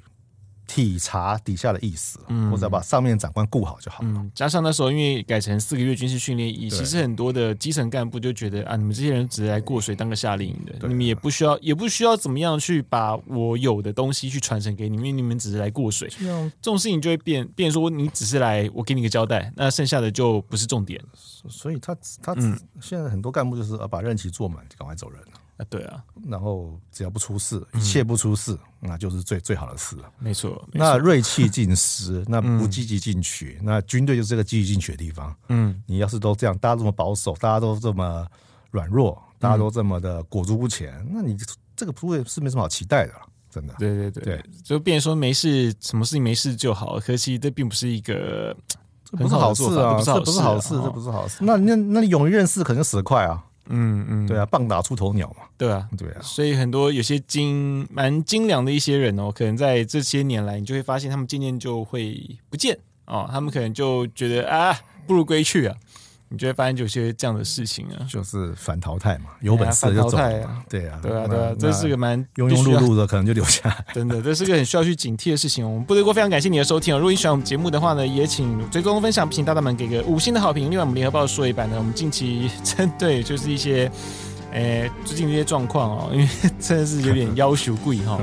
[0.64, 4.08] 体察底下的意思，嗯，或者把上面长官顾好就好了。
[4.10, 16.08] 嗯，加上那时候因为改成四个月军事训练营，其实很多的基层干部就觉得啊，你们这些人只是来过水当个夏令营的，你们也不需要，也不需要怎么样去把我有的东西去传承给你们，因为你们只是来过水。
[16.18, 21.02] 这种事情就会变变说，你只是来，我给你个交代，那剩下的就不是重点。
[21.50, 22.34] 所以他他
[22.80, 25.26] 现在很多干部就是啊，把任期做满就赶快走人了。
[25.68, 30.04] 对啊，然后只要不出事，一切不出事，嗯、那就是最最好的事了。
[30.18, 35.34] 没错，那锐气尽失，那不积极进取，嗯、那军队就是这个积极进取的地方。
[35.48, 38.26] 嗯，你要是都这样，大家这么保守，大家都这么
[38.70, 41.36] 软弱，大家都这么的裹足不前，嗯、那你
[41.76, 43.74] 这个部队是没什么好期待的了，真的。
[43.78, 46.98] 对对对对，就变成说没事，什么事情没事就好。
[47.00, 48.56] 可惜这并不是一个
[49.12, 51.38] 不是好事啊，这不是好事，这不是好事。
[51.40, 53.44] 那那那你勇于认识，可能死得快啊。
[53.66, 65.76] 嗯嗯，对啊，棒打出头鸟嘛，对啊，对啊，所以很多有些精蛮精良的一些人哦，可能在这些年来，你就会发现他们渐渐就会不见哦，他们可能就觉得啊，不如归去啊。
[66.33, 73.85] 你就会发现有些这样的事情啊，就是反淘汰嘛，有本事就走啊，对啊，对啊，对啊，这是个蛮庸庸碌碌的，可能就留下来。
[73.93, 75.62] 真的，这是个很需要去警惕的事情。
[75.70, 76.99] 我们不得过非常感谢你的收听哦。
[76.99, 80.70] 如果你喜欢我们节目的话呢，也请追踪分享，请大大们给个五星的好评。
[80.70, 83.91] 另外，我们联合报说一版呢，我们近期 针对就是一些。
[84.53, 86.28] 诶，最近这些状况哦，因为
[86.61, 88.18] 真的是有点 要求贵哈。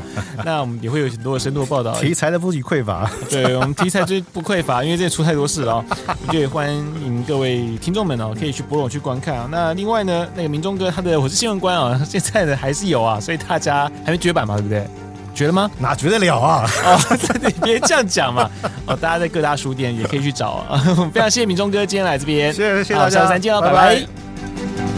[0.45, 3.09] 那我们也会有很多的深度报道，题材的不许匮乏。
[3.29, 5.85] 对，我们题材最不匮乏，因为这出太多事了哦。
[6.27, 9.47] 我就也欢迎各位听众们哦，可以去播种去观看啊。
[9.51, 14.85] 那另外呢，那个明忠哥他的我是新闻官啊，现在的还是有啊，所以大家还没绝版嘛，对不对？
[15.33, 15.71] 绝了吗？
[15.79, 16.69] 哪绝得了啊？
[16.83, 18.49] 哦，你别这样讲嘛。
[18.85, 20.77] 哦，大家在各大书店也可以去找啊。
[21.13, 23.95] 非常谢谢明忠哥今天来这边，谢谢谢谢大家，下次再见了，拜拜。
[23.95, 24.88] 拜拜。